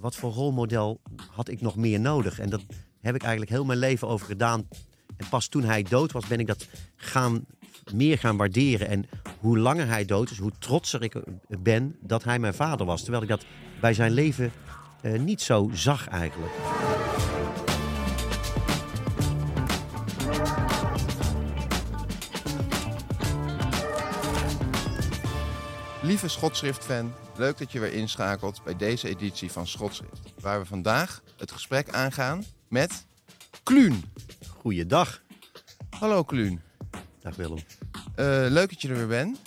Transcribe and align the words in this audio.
Wat 0.00 0.16
voor 0.16 0.32
rolmodel 0.32 1.00
had 1.30 1.48
ik 1.48 1.60
nog 1.60 1.76
meer 1.76 2.00
nodig? 2.00 2.38
En 2.38 2.50
dat 2.50 2.60
heb 3.00 3.14
ik 3.14 3.22
eigenlijk 3.22 3.50
heel 3.50 3.64
mijn 3.64 3.78
leven 3.78 4.08
over 4.08 4.26
gedaan. 4.26 4.68
En 5.16 5.28
pas 5.28 5.48
toen 5.48 5.64
hij 5.64 5.82
dood 5.82 6.12
was, 6.12 6.26
ben 6.26 6.40
ik 6.40 6.46
dat 6.46 6.66
gaan, 6.96 7.46
meer 7.92 8.18
gaan 8.18 8.36
waarderen. 8.36 8.88
En 8.88 9.08
hoe 9.40 9.58
langer 9.58 9.88
hij 9.88 10.04
dood 10.04 10.30
is, 10.30 10.38
hoe 10.38 10.52
trotser 10.58 11.02
ik 11.02 11.14
ben 11.58 11.96
dat 12.00 12.24
hij 12.24 12.38
mijn 12.38 12.54
vader 12.54 12.86
was. 12.86 13.02
Terwijl 13.02 13.22
ik 13.22 13.28
dat 13.28 13.44
bij 13.80 13.94
zijn 13.94 14.12
leven 14.12 14.52
eh, 15.00 15.20
niet 15.20 15.40
zo 15.40 15.70
zag 15.72 16.08
eigenlijk. 16.08 16.52
Lieve 26.02 26.28
Schotschrift-fan, 26.28 27.12
leuk 27.38 27.58
dat 27.58 27.72
je 27.72 27.80
weer 27.80 27.92
inschakelt 27.92 28.64
bij 28.64 28.76
deze 28.76 29.08
editie 29.08 29.52
van 29.52 29.66
Schotschrift. 29.66 30.20
Waar 30.40 30.60
we 30.60 30.66
vandaag 30.66 31.22
het 31.36 31.52
gesprek 31.52 31.90
aangaan 31.90 32.44
met 32.68 33.06
Kluun. 33.62 34.04
Goeiedag. 34.58 35.22
Hallo 35.90 36.22
Kluun. 36.24 36.60
Dag 37.20 37.36
Willem. 37.36 37.58
Eh, 38.14 38.24
leuk 38.48 38.68
dat 38.70 38.82
je 38.82 38.88
er 38.88 38.96
weer 38.96 39.06
bent. 39.06 39.38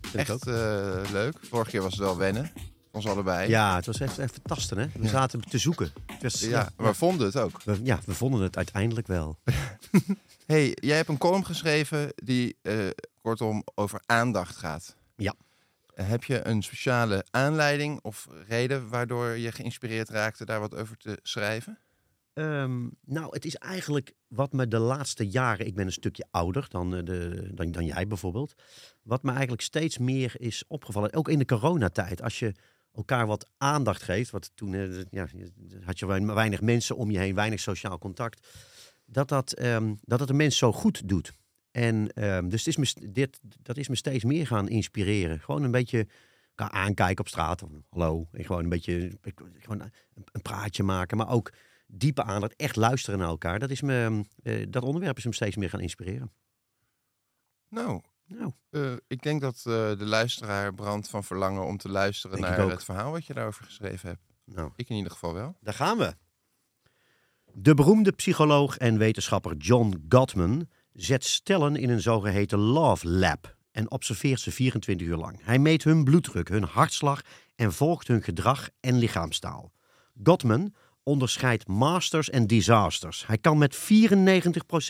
Vind 0.00 0.14
ik 0.14 0.20
Echt 0.20 0.30
ook. 0.30 0.46
eh, 0.46 1.10
leuk. 1.12 1.36
Vorige 1.42 1.70
keer 1.70 1.82
was 1.82 1.92
het 1.92 2.00
wel 2.02 2.16
wennen. 2.16 2.50
Ons 2.90 3.06
allebei. 3.06 3.48
Ja, 3.48 3.76
het 3.76 3.86
was 3.86 4.00
echt 4.00 4.18
even 4.18 4.42
tasten, 4.42 4.78
hè? 4.78 4.86
We 4.94 5.02
Ja. 5.02 5.08
zaten 5.08 5.40
te 5.40 5.58
zoeken. 5.58 5.92
Het 6.06 6.22
was, 6.22 6.40
Ja, 6.40 6.70
maar 6.76 6.86
we 6.86 6.94
vonden 6.94 7.26
het 7.26 7.36
ook. 7.36 7.62
we, 7.62 7.80
ja, 7.82 7.98
we 8.06 8.14
vonden 8.14 8.40
het 8.40 8.56
uiteindelijk 8.56 9.06
wel. 9.06 9.38
hey, 10.46 10.76
jij 10.80 10.96
hebt 10.96 11.08
een 11.08 11.18
column 11.18 11.46
geschreven 11.46 12.12
die 12.14 12.56
eh, 12.62 12.78
kortom 13.22 13.62
over 13.74 14.00
aandacht 14.06 14.56
gaat. 14.56 14.96
Ja. 15.16 15.34
Heb 16.02 16.24
je 16.24 16.46
een 16.46 16.62
speciale 16.62 17.24
aanleiding 17.30 18.00
of 18.02 18.26
reden 18.48 18.88
waardoor 18.88 19.26
je 19.26 19.52
geïnspireerd 19.52 20.08
raakte 20.08 20.44
daar 20.44 20.60
wat 20.60 20.74
over 20.74 20.96
te 20.96 21.18
schrijven? 21.22 21.78
Ehm, 22.32 22.88
nou, 23.04 23.26
het 23.30 23.44
is 23.44 23.54
eigenlijk 23.54 24.12
wat 24.28 24.52
me 24.52 24.68
de 24.68 24.78
laatste 24.78 25.28
jaren, 25.28 25.66
ik 25.66 25.74
ben 25.74 25.86
een 25.86 25.92
stukje 25.92 26.26
ouder 26.30 26.66
dan, 26.68 26.94
eh, 26.96 27.04
de, 27.04 27.50
dan, 27.54 27.70
dan 27.72 27.84
jij 27.84 28.06
bijvoorbeeld, 28.06 28.54
wat 29.02 29.22
me 29.22 29.30
eigenlijk 29.30 29.62
steeds 29.62 29.98
meer 29.98 30.32
is 30.38 30.64
opgevallen, 30.68 31.12
ook 31.12 31.28
in 31.28 31.38
de 31.38 31.44
coronatijd, 31.44 32.22
als 32.22 32.38
je 32.38 32.54
elkaar 32.92 33.26
wat 33.26 33.48
aandacht 33.58 34.02
geeft, 34.02 34.30
wat 34.30 34.50
toen 34.54 34.74
eh, 34.74 35.02
ja, 35.10 35.26
had 35.84 35.98
je 35.98 36.06
wein- 36.06 36.34
weinig 36.34 36.60
mensen 36.60 36.96
om 36.96 37.10
je 37.10 37.18
heen, 37.18 37.34
weinig 37.34 37.60
sociaal 37.60 37.98
contact, 37.98 38.46
dat 39.04 39.28
dat, 39.28 39.52
ehm, 39.52 39.94
dat 40.00 40.20
het 40.20 40.30
een 40.30 40.36
mens 40.36 40.58
zo 40.58 40.72
goed 40.72 41.08
doet. 41.08 41.32
En 41.76 42.12
ehm, 42.12 42.48
dus 42.48 42.64
het 42.64 42.78
is 42.78 42.94
me, 42.94 43.10
dit, 43.10 43.40
dat 43.62 43.76
is 43.76 43.88
me 43.88 43.96
steeds 43.96 44.24
meer 44.24 44.46
gaan 44.46 44.68
inspireren. 44.68 45.40
Gewoon 45.40 45.62
een 45.62 45.70
beetje 45.70 46.06
aankijken 46.54 47.24
op 47.24 47.28
straat. 47.28 47.62
Of, 47.62 47.70
Hallo. 47.88 48.28
En 48.32 48.44
gewoon 48.44 48.62
een 48.62 48.68
beetje 48.68 49.18
gewoon 49.58 49.80
een, 50.32 50.42
praatje 50.42 50.82
maken. 50.82 51.16
Maar 51.16 51.28
ook 51.28 51.52
diepe 51.86 52.22
aandacht. 52.22 52.56
Echt 52.56 52.76
luisteren 52.76 53.18
naar 53.18 53.28
elkaar. 53.28 53.58
Dat, 53.58 53.70
is 53.70 53.80
me, 53.80 54.24
eh, 54.42 54.66
dat 54.68 54.82
onderwerp 54.82 55.16
is 55.16 55.24
me 55.24 55.34
steeds 55.34 55.56
meer 55.56 55.70
gaan 55.70 55.80
inspireren. 55.80 56.32
Nou, 57.68 58.00
Nou, 58.26 58.52
eh, 58.70 58.92
ik 59.06 59.22
denk 59.22 59.40
dat 59.40 59.56
eh, 59.56 59.62
de 59.98 60.06
luisteraar 60.06 60.74
brandt 60.74 61.08
van 61.08 61.24
verlangen 61.24 61.64
om 61.64 61.76
te 61.76 61.88
luisteren 61.88 62.40
Denk 62.40 62.56
naar 62.56 62.70
het 62.70 62.84
verhaal 62.84 63.10
wat 63.10 63.26
je 63.26 63.34
daarover 63.34 63.64
geschreven 63.64 64.08
hebt. 64.08 64.22
nou, 64.44 64.70
Ik 64.76 64.88
in 64.88 64.96
ieder 64.96 65.12
geval 65.12 65.34
wel. 65.34 65.56
daar 65.60 65.74
gaan 65.74 65.98
we. 65.98 66.14
De 67.52 67.74
beroemde 67.74 68.12
psycholoog 68.12 68.76
en 68.76 68.98
wetenschapper 68.98 69.56
John 69.56 70.04
Gottman 70.08 70.68
zet 70.96 71.24
stellen 71.24 71.76
in 71.76 71.90
een 71.90 72.00
zogeheten 72.00 72.58
Love 72.58 73.08
Lab 73.08 73.56
en 73.72 73.90
observeert 73.90 74.40
ze 74.40 74.50
24 74.50 75.06
uur 75.06 75.16
lang. 75.16 75.38
Hij 75.42 75.58
meet 75.58 75.84
hun 75.84 76.04
bloeddruk, 76.04 76.48
hun 76.48 76.64
hartslag 76.64 77.20
en 77.56 77.72
volgt 77.72 78.08
hun 78.08 78.22
gedrag 78.22 78.68
en 78.80 78.98
lichaamstaal. 78.98 79.72
Gottman 80.22 80.74
onderscheidt 81.02 81.68
masters 81.68 82.30
en 82.30 82.46
disasters. 82.46 83.26
Hij 83.26 83.38
kan 83.38 83.58
met 83.58 83.76
94% 83.76 83.78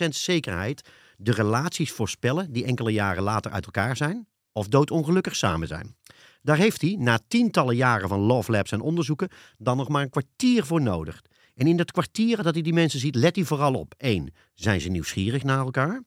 zekerheid 0.09 0.89
de 1.17 1.31
relaties 1.31 1.91
voorspellen 1.91 2.51
die 2.51 2.65
enkele 2.65 2.91
jaren 2.91 3.23
later 3.23 3.51
uit 3.51 3.65
elkaar 3.65 3.97
zijn 3.97 4.27
of 4.51 4.67
doodongelukkig 4.67 5.35
samen 5.35 5.67
zijn. 5.67 5.95
Daar 6.41 6.57
heeft 6.57 6.81
hij, 6.81 6.95
na 6.99 7.19
tientallen 7.27 7.75
jaren 7.75 8.09
van 8.09 8.19
Love 8.19 8.51
Labs 8.51 8.71
en 8.71 8.81
onderzoeken, 8.81 9.29
dan 9.57 9.77
nog 9.77 9.87
maar 9.87 10.01
een 10.01 10.09
kwartier 10.09 10.65
voor 10.65 10.81
nodig. 10.81 11.21
En 11.57 11.67
in 11.67 11.77
dat 11.77 11.91
kwartier 11.91 12.43
dat 12.43 12.53
hij 12.53 12.63
die 12.63 12.73
mensen 12.73 12.99
ziet, 12.99 13.15
let 13.15 13.35
hij 13.35 13.45
vooral 13.45 13.73
op. 13.73 13.93
1. 13.97 14.33
Zijn 14.53 14.81
ze 14.81 14.89
nieuwsgierig 14.89 15.43
naar 15.43 15.59
elkaar? 15.59 16.03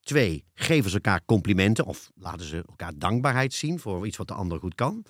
2. 0.00 0.44
Geven 0.54 0.90
ze 0.90 0.96
elkaar 0.96 1.24
complimenten 1.24 1.84
of 1.84 2.10
laten 2.14 2.46
ze 2.46 2.64
elkaar 2.68 2.92
dankbaarheid 2.96 3.52
zien 3.52 3.78
voor 3.78 4.06
iets 4.06 4.16
wat 4.16 4.28
de 4.28 4.34
ander 4.34 4.58
goed 4.58 4.74
kan? 4.74 5.04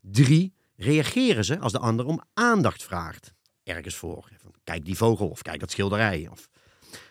3. 0.00 0.52
Reageren 0.76 1.44
ze 1.44 1.58
als 1.58 1.72
de 1.72 1.78
ander 1.78 2.06
om 2.06 2.22
aandacht 2.34 2.82
vraagt? 2.82 3.34
Ergens 3.62 3.94
voor. 3.94 4.28
Kijk 4.64 4.84
die 4.84 4.96
vogel 4.96 5.28
of 5.28 5.42
kijk 5.42 5.60
dat 5.60 5.70
schilderij. 5.70 6.28
Of... 6.30 6.48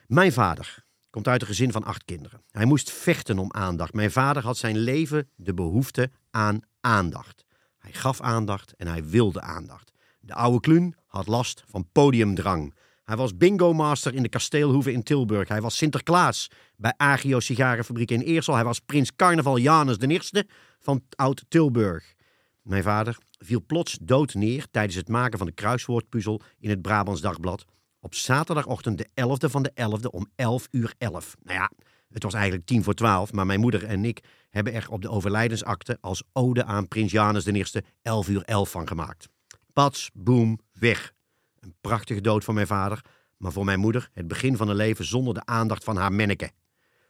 Mijn 0.07 0.31
vader 0.31 0.83
komt 1.09 1.27
uit 1.27 1.41
een 1.41 1.47
gezin 1.47 1.71
van 1.71 1.83
acht 1.83 2.05
kinderen. 2.05 2.43
Hij 2.51 2.65
moest 2.65 2.91
vechten 2.91 3.39
om 3.39 3.53
aandacht. 3.53 3.93
Mijn 3.93 4.11
vader 4.11 4.43
had 4.43 4.57
zijn 4.57 4.77
leven 4.77 5.29
de 5.35 5.53
behoefte 5.53 6.11
aan 6.31 6.59
aandacht. 6.81 7.45
Hij 7.77 7.93
gaf 7.93 8.21
aandacht 8.21 8.75
en 8.75 8.87
hij 8.87 9.05
wilde 9.05 9.41
aandacht. 9.41 9.91
De 10.19 10.33
oude 10.33 10.59
Kluun 10.59 10.95
had 11.09 11.27
last 11.27 11.63
van 11.67 11.89
podiumdrang. 11.91 12.73
Hij 13.03 13.17
was 13.17 13.37
bingo-master 13.37 14.15
in 14.15 14.23
de 14.23 14.29
kasteelhoeve 14.29 14.91
in 14.91 15.03
Tilburg. 15.03 15.47
Hij 15.47 15.61
was 15.61 15.77
Sinterklaas 15.77 16.51
bij 16.75 16.93
Agio 16.97 17.39
Sigarenfabriek 17.39 18.11
in 18.11 18.21
Eersel. 18.21 18.53
Hij 18.53 18.63
was 18.63 18.79
prins 18.79 19.15
Carnaval 19.15 19.57
Janus 19.57 19.97
de 19.97 20.07
Eerste 20.07 20.47
van 20.79 21.03
Oud-Tilburg. 21.15 22.13
Mijn 22.61 22.83
vader 22.83 23.17
viel 23.37 23.63
plots 23.65 23.97
dood 24.01 24.33
neer 24.33 24.67
tijdens 24.71 24.95
het 24.95 25.07
maken 25.07 25.37
van 25.37 25.47
de 25.47 25.53
kruiswoordpuzzel 25.53 26.41
in 26.59 26.69
het 26.69 26.81
Brabants 26.81 27.21
Dagblad. 27.21 27.65
Op 27.99 28.15
zaterdagochtend 28.15 28.97
de 28.97 29.07
11e 29.07 29.49
van 29.49 29.63
de 29.63 29.71
11e 29.71 30.09
om 30.09 30.27
11 30.35 30.67
uur 30.71 30.93
11. 30.97 31.35
Nou 31.43 31.57
ja, 31.57 31.71
het 32.09 32.23
was 32.23 32.33
eigenlijk 32.33 32.65
tien 32.65 32.83
voor 32.83 32.93
twaalf, 32.93 33.31
maar 33.31 33.45
mijn 33.45 33.59
moeder 33.59 33.85
en 33.85 34.05
ik 34.05 34.23
hebben 34.49 34.73
er 34.73 34.87
op 34.89 35.01
de 35.01 35.09
overlijdensakte 35.09 35.97
als 36.01 36.23
ode 36.33 36.63
aan 36.63 36.87
prins 36.87 37.11
Janus 37.11 37.43
de 37.43 37.51
Eerste 37.51 37.83
11 38.01 38.27
uur 38.27 38.41
11 38.41 38.69
van 38.69 38.87
gemaakt. 38.87 39.27
Pats, 39.73 40.09
boem, 40.13 40.59
weg. 40.79 41.13
Een 41.59 41.75
prachtige 41.81 42.21
dood 42.21 42.43
voor 42.43 42.53
mijn 42.53 42.67
vader, 42.67 43.01
maar 43.37 43.51
voor 43.51 43.65
mijn 43.65 43.79
moeder 43.79 44.09
het 44.13 44.27
begin 44.27 44.57
van 44.57 44.69
een 44.69 44.75
leven 44.75 45.05
zonder 45.05 45.33
de 45.33 45.45
aandacht 45.45 45.83
van 45.83 45.97
haar 45.97 46.13
menneke. 46.13 46.51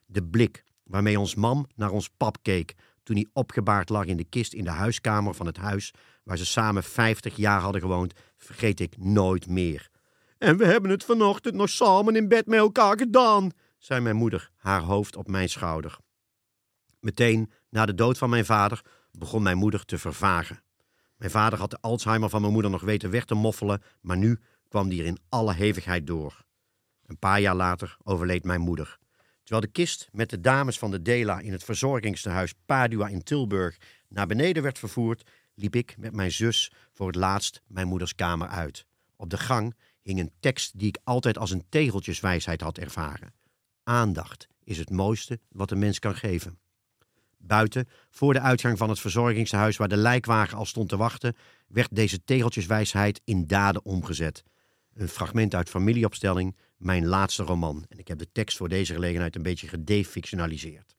De 0.05 0.23
blik 0.23 0.63
waarmee 0.83 1.19
ons 1.19 1.35
mam 1.35 1.67
naar 1.75 1.91
ons 1.91 2.09
pap 2.17 2.37
keek 2.41 2.75
toen 3.03 3.15
hij 3.15 3.27
opgebaard 3.33 3.89
lag 3.89 4.05
in 4.05 4.17
de 4.17 4.23
kist 4.23 4.53
in 4.53 4.63
de 4.63 4.69
huiskamer 4.69 5.33
van 5.33 5.45
het 5.45 5.57
huis 5.57 5.93
waar 6.23 6.37
ze 6.37 6.45
samen 6.45 6.83
50 6.83 7.35
jaar 7.35 7.59
hadden 7.59 7.81
gewoond, 7.81 8.13
vergeet 8.37 8.79
ik 8.79 8.97
nooit 8.97 9.47
meer. 9.47 9.89
En 10.37 10.57
we 10.57 10.65
hebben 10.65 10.91
het 10.91 11.03
vanochtend 11.03 11.55
nog 11.55 11.69
samen 11.69 12.15
in 12.15 12.27
bed 12.27 12.45
met 12.45 12.59
elkaar 12.59 12.97
gedaan, 12.97 13.51
zei 13.77 14.01
mijn 14.01 14.15
moeder, 14.15 14.51
haar 14.55 14.81
hoofd 14.81 15.15
op 15.15 15.27
mijn 15.27 15.49
schouder. 15.49 15.97
Meteen 16.99 17.51
na 17.69 17.85
de 17.85 17.93
dood 17.93 18.17
van 18.17 18.29
mijn 18.29 18.45
vader 18.45 18.81
begon 19.11 19.43
mijn 19.43 19.57
moeder 19.57 19.85
te 19.85 19.97
vervagen. 19.97 20.61
Mijn 21.19 21.31
vader 21.31 21.59
had 21.59 21.71
de 21.71 21.81
Alzheimer 21.81 22.29
van 22.29 22.41
mijn 22.41 22.53
moeder 22.53 22.71
nog 22.71 22.81
weten 22.81 23.09
weg 23.09 23.25
te 23.25 23.35
moffelen, 23.35 23.81
maar 24.01 24.17
nu 24.17 24.39
kwam 24.67 24.89
die 24.89 25.01
er 25.01 25.07
in 25.07 25.19
alle 25.29 25.53
hevigheid 25.53 26.07
door. 26.07 26.45
Een 27.05 27.17
paar 27.17 27.39
jaar 27.41 27.55
later 27.55 27.97
overleed 28.03 28.43
mijn 28.43 28.61
moeder. 28.61 28.97
Terwijl 29.43 29.61
de 29.61 29.71
kist 29.71 30.09
met 30.11 30.29
de 30.29 30.41
dames 30.41 30.79
van 30.79 30.91
de 30.91 31.01
Dela 31.01 31.39
in 31.39 31.51
het 31.51 31.63
verzorgingstehuis 31.63 32.53
Padua 32.65 33.07
in 33.07 33.23
Tilburg 33.23 33.77
naar 34.07 34.27
beneden 34.27 34.63
werd 34.63 34.79
vervoerd, 34.79 35.29
liep 35.53 35.75
ik 35.75 35.95
met 35.97 36.13
mijn 36.13 36.31
zus 36.31 36.71
voor 36.93 37.07
het 37.07 37.15
laatst 37.15 37.61
mijn 37.67 37.87
moeders 37.87 38.15
kamer 38.15 38.47
uit. 38.47 38.85
Op 39.15 39.29
de 39.29 39.37
gang 39.37 39.75
hing 40.01 40.19
een 40.19 40.33
tekst 40.39 40.79
die 40.79 40.87
ik 40.87 40.97
altijd 41.03 41.37
als 41.37 41.51
een 41.51 41.65
tegeltjeswijsheid 41.69 42.61
had 42.61 42.77
ervaren. 42.77 43.33
Aandacht 43.83 44.47
is 44.63 44.77
het 44.77 44.89
mooiste 44.89 45.39
wat 45.49 45.71
een 45.71 45.79
mens 45.79 45.99
kan 45.99 46.15
geven. 46.15 46.59
Buiten, 47.49 47.87
voor 48.09 48.33
de 48.33 48.39
uitgang 48.39 48.77
van 48.77 48.89
het 48.89 48.99
verzorgingshuis 48.99 49.77
waar 49.77 49.87
de 49.87 49.97
lijkwagen 49.97 50.57
al 50.57 50.65
stond 50.65 50.89
te 50.89 50.97
wachten, 50.97 51.35
werd 51.67 51.95
deze 51.95 52.23
tegeltjeswijsheid 52.23 53.21
in 53.23 53.47
daden 53.47 53.85
omgezet. 53.85 54.43
Een 54.93 55.07
fragment 55.07 55.55
uit 55.55 55.69
familieopstelling, 55.69 56.57
mijn 56.77 57.05
laatste 57.05 57.43
roman. 57.43 57.85
En 57.87 57.97
ik 57.97 58.07
heb 58.07 58.17
de 58.17 58.31
tekst 58.31 58.57
voor 58.57 58.69
deze 58.69 58.93
gelegenheid 58.93 59.35
een 59.35 59.43
beetje 59.43 59.67
gedefictionaliseerd. 59.67 60.95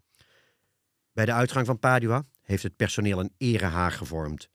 Bij 1.12 1.24
de 1.24 1.32
uitgang 1.32 1.66
van 1.66 1.78
Padua 1.78 2.24
heeft 2.40 2.62
het 2.62 2.76
personeel 2.76 3.20
een 3.20 3.34
erehaag 3.36 3.96
gevormd. 3.96 4.48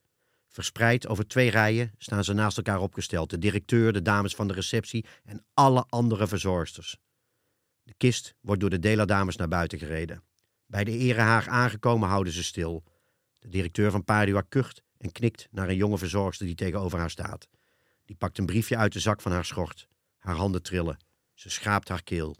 Verspreid 0.48 1.06
over 1.08 1.26
twee 1.26 1.50
rijen 1.50 1.92
staan 1.98 2.24
ze 2.24 2.32
naast 2.32 2.56
elkaar 2.56 2.80
opgesteld. 2.80 3.30
De 3.30 3.38
directeur, 3.38 3.92
de 3.92 4.02
dames 4.02 4.34
van 4.34 4.48
de 4.48 4.54
receptie 4.54 5.06
en 5.24 5.44
alle 5.54 5.84
andere 5.88 6.26
verzorgsters. 6.26 6.98
De 7.82 7.94
kist 7.96 8.34
wordt 8.40 8.60
door 8.60 8.70
de 8.70 8.78
Dela-dames 8.78 9.36
naar 9.36 9.48
buiten 9.48 9.78
gereden. 9.78 10.25
Bij 10.66 10.84
de 10.84 10.90
erehaag 10.90 11.48
aangekomen 11.48 12.08
houden 12.08 12.32
ze 12.32 12.44
stil. 12.44 12.84
De 13.38 13.48
directeur 13.48 13.90
van 13.90 14.04
Padua 14.04 14.40
kucht 14.40 14.82
en 14.98 15.12
knikt 15.12 15.48
naar 15.50 15.68
een 15.68 15.76
jonge 15.76 15.98
verzorgster 15.98 16.46
die 16.46 16.54
tegenover 16.54 16.98
haar 16.98 17.10
staat. 17.10 17.48
Die 18.04 18.16
pakt 18.16 18.38
een 18.38 18.46
briefje 18.46 18.76
uit 18.76 18.92
de 18.92 19.00
zak 19.00 19.20
van 19.20 19.32
haar 19.32 19.44
schort. 19.44 19.88
Haar 20.18 20.36
handen 20.36 20.62
trillen. 20.62 20.96
Ze 21.34 21.50
schraapt 21.50 21.88
haar 21.88 22.02
keel. 22.02 22.36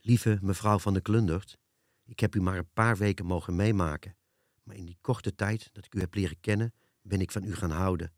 Lieve 0.00 0.38
mevrouw 0.40 0.78
van 0.78 0.94
de 0.94 1.00
Klundert, 1.00 1.58
ik 2.04 2.20
heb 2.20 2.34
u 2.34 2.40
maar 2.40 2.56
een 2.56 2.72
paar 2.72 2.96
weken 2.96 3.26
mogen 3.26 3.56
meemaken. 3.56 4.16
Maar 4.62 4.76
in 4.76 4.84
die 4.84 4.98
korte 5.00 5.34
tijd 5.34 5.70
dat 5.72 5.84
ik 5.84 5.94
u 5.94 6.00
heb 6.00 6.14
leren 6.14 6.40
kennen, 6.40 6.72
ben 7.02 7.20
ik 7.20 7.30
van 7.30 7.44
u 7.44 7.54
gaan 7.54 7.70
houden. 7.70 8.12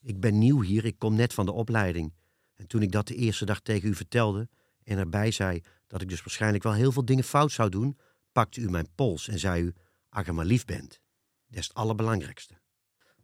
Ik 0.00 0.20
ben 0.20 0.38
nieuw 0.38 0.60
hier, 0.60 0.84
ik 0.84 0.98
kom 0.98 1.14
net 1.14 1.34
van 1.34 1.46
de 1.46 1.52
opleiding. 1.52 2.14
En 2.54 2.66
toen 2.66 2.82
ik 2.82 2.92
dat 2.92 3.06
de 3.06 3.14
eerste 3.14 3.44
dag 3.44 3.60
tegen 3.60 3.88
u 3.88 3.94
vertelde 3.94 4.48
en 4.82 4.98
erbij 4.98 5.30
zei 5.30 5.60
dat 5.86 6.02
ik 6.02 6.08
dus 6.08 6.22
waarschijnlijk 6.22 6.62
wel 6.62 6.72
heel 6.72 6.92
veel 6.92 7.04
dingen 7.04 7.24
fout 7.24 7.52
zou 7.52 7.68
doen, 7.68 7.98
pakte 8.34 8.60
u 8.60 8.70
mijn 8.70 8.94
pols 8.94 9.28
en 9.28 9.38
zei 9.38 9.62
u, 9.62 9.74
als 10.08 10.26
je 10.26 10.32
maar 10.32 10.44
lief 10.44 10.64
bent. 10.64 11.00
Dat 11.46 11.58
is 11.58 11.66
het 11.66 11.76
allerbelangrijkste. 11.76 12.54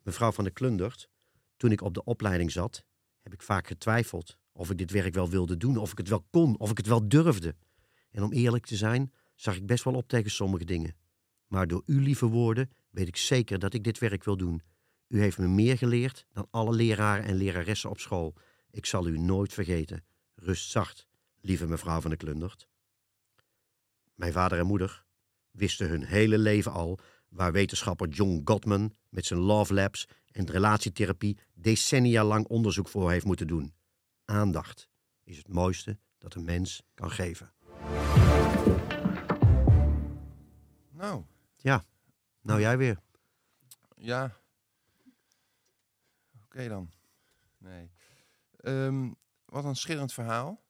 Mevrouw 0.03 0.33
van 0.33 0.45
de 0.45 0.51
Klundert, 0.51 1.09
toen 1.57 1.73
ik 1.73 1.81
op 1.81 1.95
de 1.95 2.05
opleiding 2.05 2.53
zat, 2.53 2.85
heb 3.21 3.33
ik 3.33 3.43
vaak 3.43 3.67
getwijfeld 3.67 4.39
of 4.53 4.71
ik 4.71 4.79
dit 4.79 4.91
werk 4.91 5.15
wel 5.15 5.29
wilde 5.29 5.57
doen, 5.57 5.77
of 5.77 5.93
ik 5.93 5.99
het 5.99 6.09
wel 6.09 6.27
kon, 6.31 6.59
of 6.59 6.71
ik 6.71 6.77
het 6.77 6.87
wel 6.87 7.09
durfde. 7.09 7.55
En 8.11 8.23
om 8.23 8.33
eerlijk 8.33 8.67
te 8.67 8.77
zijn, 8.77 9.13
zag 9.35 9.57
ik 9.57 9.67
best 9.67 9.85
wel 9.85 9.95
op 9.95 10.09
tegen 10.09 10.31
sommige 10.31 10.65
dingen. 10.65 10.97
Maar 11.47 11.67
door 11.67 11.83
uw 11.87 12.01
lieve 12.01 12.27
woorden 12.27 12.71
weet 12.91 13.09
ik 13.09 13.17
zeker 13.17 13.59
dat 13.59 13.75
ik 13.75 13.85
dit 13.85 13.99
werk 13.99 14.25
wil 14.25 14.37
doen. 14.37 14.63
U 15.09 15.21
heeft 15.21 15.39
me 15.39 15.49
meer 15.49 15.79
geleerd 15.79 16.27
dan 16.33 16.47
alle 16.51 16.75
leraren 16.75 17.25
en 17.25 17.35
leraressen 17.35 17.91
op 17.91 18.01
school. 18.01 18.35
Ik 18.71 18.87
zal 18.87 19.07
u 19.07 19.19
nooit 19.19 19.53
vergeten. 19.53 20.05
Rust 20.35 20.71
zacht, 20.71 21.07
lieve 21.41 21.67
mevrouw 21.67 22.01
van 22.01 22.11
de 22.11 22.17
Klundert. 22.17 22.69
Mijn 24.21 24.33
vader 24.33 24.59
en 24.59 24.67
moeder 24.67 25.05
wisten 25.51 25.89
hun 25.89 26.05
hele 26.05 26.39
leven 26.39 26.73
al 26.73 26.99
waar 27.29 27.53
wetenschapper 27.53 28.09
John 28.09 28.41
Gottman 28.45 28.97
met 29.09 29.27
zijn 29.27 29.41
Love 29.41 29.75
Labs 29.75 30.09
en 30.31 30.47
relatietherapie 30.51 31.39
decennia 31.55 32.25
lang 32.25 32.47
onderzoek 32.47 32.89
voor 32.89 33.11
heeft 33.11 33.25
moeten 33.25 33.47
doen. 33.47 33.75
Aandacht 34.25 34.89
is 35.25 35.37
het 35.37 35.49
mooiste 35.49 35.99
dat 36.19 36.35
een 36.35 36.45
mens 36.45 36.83
kan 36.95 37.11
geven. 37.11 37.53
Nou, 40.91 41.25
Ja, 41.57 41.85
nou 42.41 42.61
jij 42.61 42.79
weer. 42.79 43.01
ja. 43.97 44.37
Oké 46.45 46.69
dan. 46.69 46.91
Nee. 47.59 47.91
Ehm, 48.57 49.11
wat 49.45 49.65
een 49.65 49.77
schitterend 49.77 50.13
verhaal. 50.13 50.63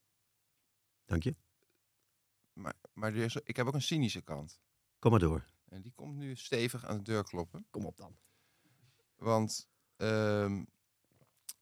Dank 1.04 1.22
je. 1.22 1.34
Maar, 3.00 3.14
er 3.14 3.24
is, 3.24 3.36
ik 3.36 3.56
heb 3.56 3.66
ook 3.66 3.74
een 3.74 3.82
cynische 3.82 4.20
kant. 4.20 4.60
Kom 4.98 5.10
maar 5.10 5.20
door. 5.20 5.44
En 5.68 5.82
die 5.82 5.92
komt 5.92 6.16
nu 6.16 6.36
stevig 6.36 6.86
aan 6.86 6.96
de 6.96 7.02
deur 7.02 7.24
kloppen. 7.24 7.66
Kom 7.70 7.86
op 7.86 7.96
dan. 7.96 8.16
Want 9.16 9.68
ehm, 9.96 10.64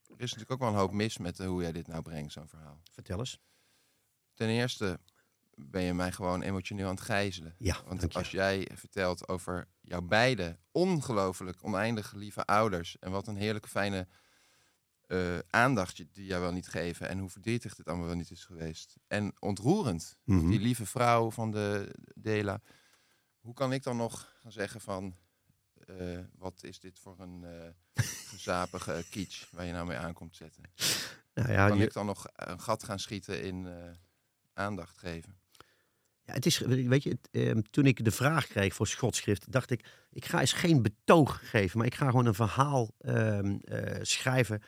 er 0.07 0.21
is 0.25 0.33
natuurlijk 0.33 0.51
ook 0.51 0.59
wel 0.59 0.69
een 0.69 0.75
hoop 0.75 0.93
mis 0.93 1.19
met 1.19 1.41
eh, 1.41 1.47
hoe 1.47 1.63
jij 1.63 1.73
dit 1.73 1.87
nou 1.87 2.03
brengt, 2.03 2.33
zo'n 2.33 2.49
verhaal. 2.49 2.81
Vertel 2.91 3.19
eens. 3.19 3.41
Ten 4.35 4.49
eerste 4.49 5.01
ben 5.55 5.83
je 5.83 5.95
mij 5.95 6.13
gewoon 6.13 6.43
emotioneel 6.43 6.89
aan 6.89 6.95
het 6.95 7.05
gijzelen. 7.05 7.55
Ja, 7.59 7.83
Want 7.87 8.01
dank 8.01 8.13
je. 8.13 8.19
als 8.19 8.31
jij 8.31 8.69
vertelt 8.75 9.29
over 9.29 9.69
jouw 9.81 10.03
beide 10.03 10.59
ongelooflijk 10.71 11.65
oneindig 11.65 12.13
lieve 12.13 12.45
ouders... 12.45 12.99
en 12.99 13.11
wat 13.11 13.27
een 13.27 13.37
heerlijke 13.37 13.69
fijne 13.69 14.09
eh, 15.09 15.39
aandacht 15.51 15.97
die 15.97 16.27
jij 16.27 16.41
wel 16.41 16.53
niet 16.53 16.69
geven... 16.69 17.09
en 17.09 17.19
hoe 17.19 17.29
verdrietig 17.31 17.75
dit 17.75 17.87
allemaal 17.89 18.07
wel 18.07 18.17
niet 18.17 18.31
is 18.31 18.45
geweest. 18.45 18.97
En 19.07 19.33
ontroerend, 19.39 20.19
Mhm. 20.25 20.49
die 20.49 20.61
lieve 20.61 20.87
vrouw 20.87 21.31
van 21.31 21.51
de 21.51 21.95
Dela. 22.15 22.61
Hoe 23.41 23.55
kan 23.55 23.73
ik 23.73 23.83
dan 23.83 23.97
nog 23.97 24.35
gaan 24.43 24.53
zeggen 24.53 24.81
van... 24.81 25.17
eh, 25.87 26.19
wat 26.35 26.63
is 26.65 26.81
dit 26.81 26.99
voor 26.99 27.17
een 27.21 27.45
eh 27.45 28.05
gezapige 28.33 29.05
kitsch 29.11 29.51
waar 29.51 29.65
je 29.65 29.73
nou 29.73 29.87
mee 29.87 29.97
aankomt 29.97 30.37
zetten? 30.37 30.63
Nou 31.35 31.53
ja, 31.53 31.69
kan 31.69 31.79
je- 31.79 31.85
ik 31.85 31.93
dan 31.93 32.07
nog 32.07 32.27
een 32.35 32.61
gat 32.61 32.85
gaan 32.85 32.99
schieten 32.99 33.43
in 33.43 33.69
aandacht 34.53 34.99
geven? 34.99 35.37
Ja, 36.23 36.35
het 36.35 36.47
is, 36.47 36.59
weet 36.59 37.03
je, 37.03 37.11
het, 37.11 37.29
ehm, 37.31 37.61
toen 37.71 37.87
ik 37.87 38.05
de 38.05 38.11
vraag 38.11 38.47
kreeg 38.47 38.75
voor 38.75 38.87
schotschrift, 38.87 39.53
dacht 39.53 39.71
ik, 39.71 39.89
ik 40.11 40.25
ga 40.25 40.41
eens 40.41 40.53
geen 40.53 40.83
betoog 40.83 41.51
geven, 41.51 41.79
maar 41.79 41.87
ik 41.87 41.95
ga 41.95 42.07
gewoon 42.07 42.27
een 42.27 42.35
verhaal 42.35 42.95
ehm, 42.99 43.57
eh, 43.61 43.99
schrijven 44.03 44.63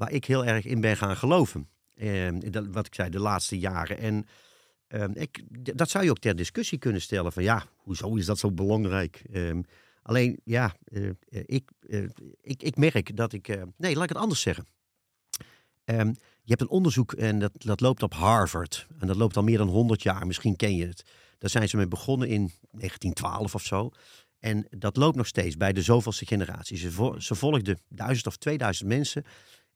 waar 0.00 0.12
ik 0.12 0.24
heel 0.24 0.44
erg 0.44 0.64
in 0.64 0.80
ben 0.80 0.96
gaan 0.96 1.16
geloven. 1.16 1.68
Ehm, 1.94 2.50
dat, 2.50 2.66
wat 2.66 2.86
ik 2.86 2.94
zei, 2.94 3.10
de 3.10 3.18
laatste 3.18 3.58
jaren. 3.58 3.98
En 3.98 4.26
ehm, 4.86 5.10
ik, 5.14 5.42
dat 5.76 5.90
zou 5.90 6.04
je 6.04 6.10
ook 6.10 6.18
ter 6.18 6.36
discussie 6.36 6.78
kunnen 6.78 7.00
stellen 7.00 7.32
van, 7.32 7.42
ja, 7.42 7.64
hoezo 7.76 8.14
is 8.14 8.26
dat 8.26 8.38
zo 8.38 8.52
belangrijk? 8.52 9.22
Ehm, 9.32 9.60
alleen, 10.02 10.40
ja, 10.44 10.76
eh, 10.84 11.10
ik, 11.28 11.70
eh, 11.88 12.02
ik, 12.40 12.62
ik 12.62 12.76
merk 12.76 13.16
dat 13.16 13.32
ik, 13.32 13.48
eh, 13.48 13.62
nee, 13.76 13.94
laat 13.94 14.02
ik 14.02 14.08
het 14.08 14.18
anders 14.18 14.40
zeggen. 14.40 14.66
Je 16.42 16.56
hebt 16.56 16.60
een 16.60 16.68
onderzoek 16.68 17.12
en 17.12 17.38
dat, 17.38 17.52
dat 17.52 17.80
loopt 17.80 18.02
op 18.02 18.14
Harvard. 18.14 18.86
En 18.98 19.06
dat 19.06 19.16
loopt 19.16 19.36
al 19.36 19.42
meer 19.42 19.58
dan 19.58 19.68
100 19.68 20.02
jaar. 20.02 20.26
Misschien 20.26 20.56
ken 20.56 20.76
je 20.76 20.86
het. 20.86 21.02
Daar 21.38 21.50
zijn 21.50 21.68
ze 21.68 21.76
mee 21.76 21.88
begonnen 21.88 22.28
in 22.28 22.52
1912 22.70 23.54
of 23.54 23.62
zo. 23.62 23.90
En 24.38 24.66
dat 24.70 24.96
loopt 24.96 25.16
nog 25.16 25.26
steeds 25.26 25.56
bij 25.56 25.72
de 25.72 25.82
zoveelste 25.82 26.26
generatie. 26.26 26.76
Ze, 26.76 27.14
ze 27.18 27.34
volgden 27.34 27.78
duizend 27.88 28.26
of 28.26 28.36
2000 28.36 28.88
mensen. 28.88 29.24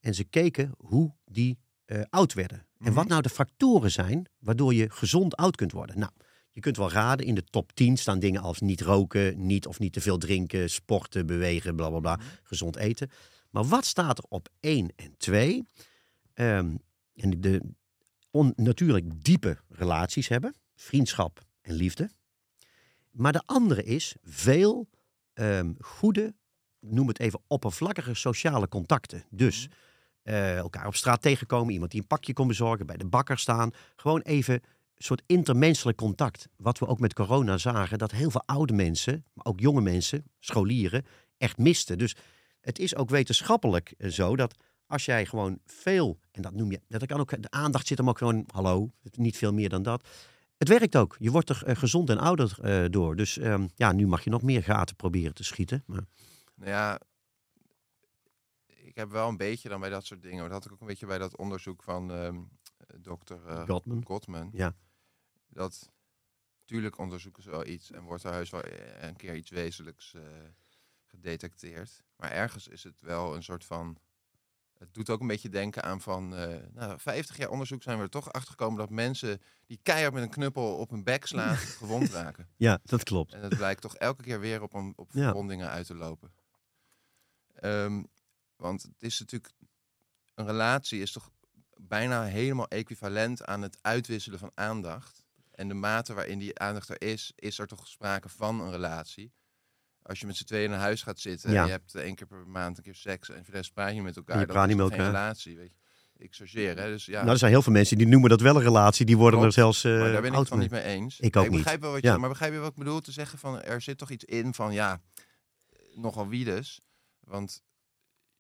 En 0.05 0.15
ze 0.15 0.25
keken 0.25 0.75
hoe 0.79 1.15
die 1.25 1.59
eh, 1.85 2.01
oud 2.11 2.33
werden. 2.33 2.67
En 2.79 2.93
wat 2.93 3.09
nou 3.09 3.23
de 3.23 3.29
factoren 3.29 3.91
zijn 3.91 4.27
waardoor 4.39 4.75
je 4.75 4.91
gezond 4.91 5.37
oud 5.37 5.57
kunt 5.57 5.73
worden. 5.73 5.99
Nou, 5.99 6.13
je 6.51 6.61
kunt 6.61 6.77
wel 6.77 6.91
raden, 6.91 7.27
in 7.27 7.35
de 7.35 7.45
top 7.45 7.73
10 7.73 7.97
staan 7.97 8.19
dingen 8.19 8.43
als 8.43 8.61
niet 8.61 8.81
roken, 8.81 9.47
niet 9.47 9.67
of 9.67 9.79
niet 9.79 9.93
te 9.93 10.01
veel 10.01 10.19
drinken, 10.19 10.71
sporten, 10.71 11.27
bewegen, 11.27 11.77
bla 11.77 11.89
bla 11.89 12.01
bla, 12.01 12.19
gezond 12.43 12.77
eten. 12.77 13.11
Maar 13.51 13.65
wat 13.65 13.85
staat 13.85 14.19
er 14.19 14.25
op 14.29 14.49
1 14.61 14.93
en 14.97 15.15
2? 15.17 15.65
Ehm, 16.35 16.77
en 17.15 17.41
de 17.41 17.63
on, 18.31 18.53
natuurlijk 18.57 19.25
diepe 19.25 19.59
relaties 19.69 20.29
hebben, 20.29 20.55
vriendschap 20.75 21.45
en 21.61 21.75
liefde. 21.75 22.11
Maar 23.11 23.33
de 23.33 23.43
andere 23.47 23.83
is 23.83 24.15
veel 24.23 24.89
ehm, 25.33 25.73
goede, 25.79 26.35
noem 26.81 27.09
het 27.09 27.21
even 27.21 27.41
oppervlakkige 27.47 28.15
sociale 28.15 28.69
contacten. 28.69 29.25
Dus 29.31 29.69
eh, 30.25 30.57
elkaar 30.57 30.87
op 30.87 30.95
straat 30.95 31.23
tegenkomen, 31.23 31.73
iemand 31.73 31.91
die 31.91 32.01
een 32.01 32.07
pakje 32.07 32.33
kon 32.33 32.49
bezorgen, 32.49 32.87
bij 32.87 32.97
de 32.97 33.07
bakker 33.07 33.39
staan. 33.39 33.71
Gewoon 33.97 34.21
even 34.21 34.55
een 34.55 34.63
soort 35.05 35.23
intermenselijk 35.27 35.97
contact. 35.97 36.49
Wat 36.57 36.79
we 36.79 36.87
ook 36.87 37.01
met 37.01 37.15
corona 37.15 37.59
zagen, 37.59 37.99
dat 37.99 38.11
heel 38.11 38.31
veel 38.31 38.43
oude 38.47 38.73
mensen, 38.73 39.25
maar 39.33 39.47
ook 39.47 39.61
jonge 39.61 39.81
mensen, 39.81 40.25
scholieren, 40.41 41.05
echt 41.39 41.59
misten. 41.59 41.99
Dus 41.99 42.17
het 42.61 42.79
is 42.79 42.97
ook 42.97 43.11
wetenschappelijk 43.11 43.95
eh, 43.99 44.11
zo 44.11 44.37
dat 44.37 44.57
als 44.87 45.05
jij 45.05 45.27
gewoon 45.27 45.59
veel, 45.67 46.19
en 46.31 46.43
dat 46.43 46.55
noem 46.55 46.71
je, 46.71 46.81
dat 46.89 47.07
kan 47.07 47.21
ook, 47.21 47.43
de 47.43 47.51
aandacht 47.51 47.87
zit 47.87 47.99
hem 47.99 48.09
ook 48.09 48.19
gewoon, 48.19 48.45
hallo, 48.47 48.91
niet 49.13 49.37
veel 49.37 49.53
meer 49.53 49.69
dan 49.69 49.83
dat. 49.83 50.09
Het 50.57 50.69
werkt 50.69 50.97
ook. 50.97 51.17
Je 51.19 51.31
wordt 51.31 51.49
er 51.49 51.63
eh, 51.65 51.77
gezond 51.77 52.11
en 52.11 52.19
ouder 52.19 52.57
door. 52.91 53.17
Dus 53.17 53.39
ehm, 53.39 53.67
ja, 53.75 53.93
nu 53.93 54.07
mag 54.07 54.25
je 54.25 54.31
nog 54.31 54.43
meer 54.43 54.63
gaten 54.63 54.97
proberen 54.97 55.35
te 55.35 55.45
schieten. 55.45 55.83
Maar, 55.87 56.05
Nou 56.55 56.71
ja, 56.71 57.01
ik 58.95 59.01
heb 59.01 59.11
wel 59.11 59.29
een 59.29 59.37
beetje 59.37 59.69
dan 59.69 59.81
bij 59.81 59.91
dat 59.91 60.05
soort 60.07 60.23
dingen. 60.23 60.39
maar 60.41 60.49
Dat 60.49 60.57
had 60.57 60.67
ik 60.67 60.73
ook 60.73 60.81
een 60.81 60.87
beetje 60.87 61.07
bij 61.07 61.19
dat 61.19 61.37
onderzoek 61.37 61.83
van 61.83 62.13
ehm 62.13 62.43
dokter 63.01 63.47
eh, 63.47 63.67
Gottman. 63.67 64.05
Gottman. 64.05 64.51
Ja. 64.53 64.75
Dat, 65.49 65.91
tuurlijk 66.65 66.99
onderzoeken 66.99 67.43
ze 67.43 67.51
wel 67.51 67.67
iets 67.67 67.91
en 67.91 68.03
wordt 68.03 68.25
er 68.25 68.33
heus 68.33 68.51
wel 68.51 68.63
eh, 68.63 69.09
een 69.09 69.17
keer 69.17 69.35
iets 69.37 69.51
wezenlijks 69.51 70.15
eh, 70.15 70.23
gedetecteerd. 71.05 72.03
Maar 72.17 72.31
ergens 72.31 72.69
is 72.69 72.85
het 72.85 73.01
wel 73.01 73.35
een 73.35 73.43
soort 73.43 73.65
van 73.65 73.99
Het 74.79 74.95
doet 74.95 75.11
ook 75.11 75.21
een 75.21 75.27
beetje 75.27 75.49
denken 75.49 75.83
aan 75.83 76.01
van, 76.01 76.35
eh 76.37 76.57
nou, 76.73 76.99
50 76.99 77.37
jaar 77.37 77.51
onderzoek 77.51 77.83
zijn 77.83 77.97
we 77.97 78.03
er 78.03 78.11
toch 78.11 78.33
achter 78.33 78.51
gekomen 78.51 78.79
dat 78.79 78.91
mensen 78.91 79.41
die 79.67 79.79
keihard 79.83 80.15
met 80.15 80.23
een 80.23 80.31
knuppel 80.31 80.77
op 80.77 80.91
hun 80.91 81.05
bek 81.05 81.27
slaan, 81.27 81.57
gewond 81.81 82.11
raken. 82.11 82.49
Ja, 82.57 82.81
dat 82.83 83.03
klopt. 83.03 83.33
En 83.33 83.41
dat 83.43 83.57
blijkt 83.57 83.81
toch 83.81 83.97
elke 83.97 84.23
keer 84.23 84.41
weer 84.41 84.63
op, 84.63 84.73
een, 84.75 84.93
op 84.97 85.09
Ja. 85.13 85.25
verwondingen 85.25 85.69
uit 85.69 85.87
te 85.87 85.95
lopen. 85.95 86.33
Ehm, 87.55 88.03
want 88.65 88.83
het 88.83 89.03
is 89.03 89.19
natuurlijk, 89.21 89.53
een 90.35 90.47
relatie 90.47 91.01
is 91.01 91.13
toch 91.13 91.31
bijna 91.77 92.25
helemaal 92.25 92.69
equivalent 92.69 93.45
aan 93.45 93.63
het 93.63 93.79
uitwisselen 93.81 94.39
van 94.39 94.51
aandacht. 94.55 95.25
En 95.51 95.69
de 95.69 95.75
mate 95.75 96.15
waarin 96.15 96.39
die 96.39 96.59
aandacht 96.59 96.89
er 96.89 97.03
is, 97.03 97.33
is 97.35 97.59
er 97.59 97.67
toch 97.67 97.87
sprake 97.89 98.29
van 98.29 98.61
een 98.61 98.71
relatie. 98.71 99.33
Als 100.03 100.21
je 100.21 100.27
met 100.27 100.37
z'n 100.37 100.45
tweeën 100.45 100.65
in 100.65 100.73
een 100.73 100.79
huis 100.79 101.03
gaat 101.03 101.19
zitten 101.21 101.51
Ja. 101.53 101.61
en 101.61 101.65
je 101.67 101.71
hebt 101.71 101.95
één 101.95 102.15
keer 102.15 102.27
per 102.27 102.47
maand 102.47 102.77
een 102.77 102.83
keer 102.83 102.95
seks 102.95 103.29
en 103.29 103.35
voor 103.35 103.45
de 103.45 103.51
rest 103.51 103.73
praat 103.73 103.95
je 103.95 104.03
met 104.03 104.17
elkaar. 104.17 104.39
Je 104.39 104.45
dan 104.47 104.55
praat 104.55 104.69
is 104.69 104.75
niet 104.75 104.83
het 104.83 104.91
met 104.91 104.99
geen 105.01 105.09
relatie, 105.13 105.57
weet 105.57 105.71
je. 105.71 105.77
Ik 106.25 106.35
chargeer, 106.35 106.77
hè. 106.79 106.87
Dus 106.87 107.05
ja, 107.05 107.19
Nou, 107.21 107.31
er 107.31 107.39
zijn 107.39 107.51
heel 107.51 107.63
veel 107.63 107.73
mensen 107.73 107.99
die 107.99 108.07
noemen 108.07 108.31
dat 108.31 108.41
wel 108.41 108.57
een 108.57 108.63
relatie. 108.63 109.07
Die 109.07 109.17
worden 109.17 109.39
Klopt, 109.41 109.55
er 109.57 109.61
zelfs 109.63 109.85
eh 109.85 109.91
maar 110.01 110.13
daar 110.13 110.23
ben 110.23 110.33
ik 110.35 110.47
van 110.47 110.59
mee. 110.59 110.67
niet 110.69 110.77
mee 110.77 110.83
eens. 110.95 111.21
Ik 111.21 111.37
ook 111.37 111.45
ik 111.45 111.51
niet. 111.51 111.59
begrijp 111.59 111.81
wel 111.81 111.93
wat 111.93 112.03
je, 112.03 112.09
Ja. 112.09 112.17
maar 112.17 112.29
begrijp 112.29 112.53
je 112.53 112.59
wat 112.59 112.71
ik 112.71 112.77
bedoel 112.77 113.01
te 113.01 113.13
zeggen 113.13 113.39
van 113.39 113.63
er 113.63 113.81
zit 113.81 113.99
toch 113.99 114.11
iets 114.11 114.25
in 114.25 114.55
van 114.55 114.73
ja, 114.73 115.01
nogal 115.95 116.29
wie 116.29 116.45
dus, 116.45 116.81
want 117.21 117.63